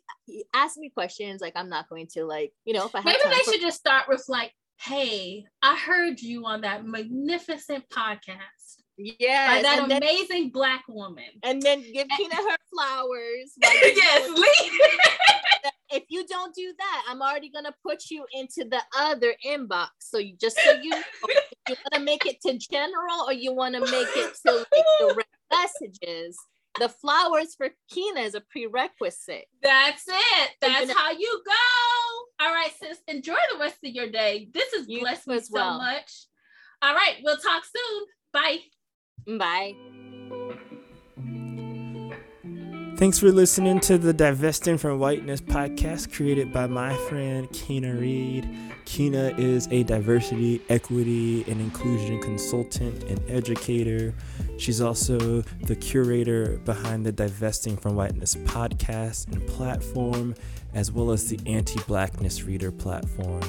[0.54, 1.42] ask me questions.
[1.42, 3.80] Like i'm not going to like you know if i maybe they for- should just
[3.80, 8.82] start with like hey, I heard you on that magnificent podcast.
[8.98, 11.26] Yeah, that amazing black woman.
[11.42, 13.54] And then give Kina her flowers.
[13.62, 14.30] yes,
[15.90, 19.90] if you don't do that, I'm already gonna put you into the other inbox.
[20.00, 21.02] So you just so you know,
[21.70, 24.86] you want to make it to general or you want to make it to like
[25.00, 26.38] the messages
[26.80, 29.46] the flowers for Kina is a prerequisite.
[29.62, 30.50] That's it.
[30.62, 32.46] That's how you go.
[32.46, 33.00] All right, sis.
[33.08, 34.50] Enjoy the rest of your day.
[34.54, 35.78] This is you blessed me so well.
[35.78, 36.12] much.
[36.82, 38.06] All right, we'll talk soon.
[38.34, 39.38] Bye.
[39.38, 40.04] Bye.
[42.96, 48.48] Thanks for listening to the Divesting from Whiteness podcast created by my friend Kina Reed.
[48.86, 54.14] Kina is a diversity, equity, and inclusion consultant and educator.
[54.60, 60.36] She's also the curator behind the Divesting from Whiteness podcast and platform,
[60.76, 63.42] as well as the Anti Blackness Reader platform.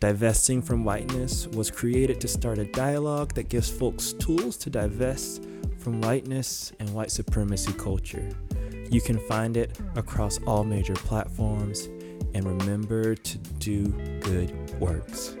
[0.00, 5.44] Divesting from Whiteness was created to start a dialogue that gives folks tools to divest
[5.76, 8.28] from whiteness and white supremacy culture.
[8.90, 11.88] You can find it across all major platforms.
[12.34, 13.86] And remember to do
[14.20, 15.36] good works.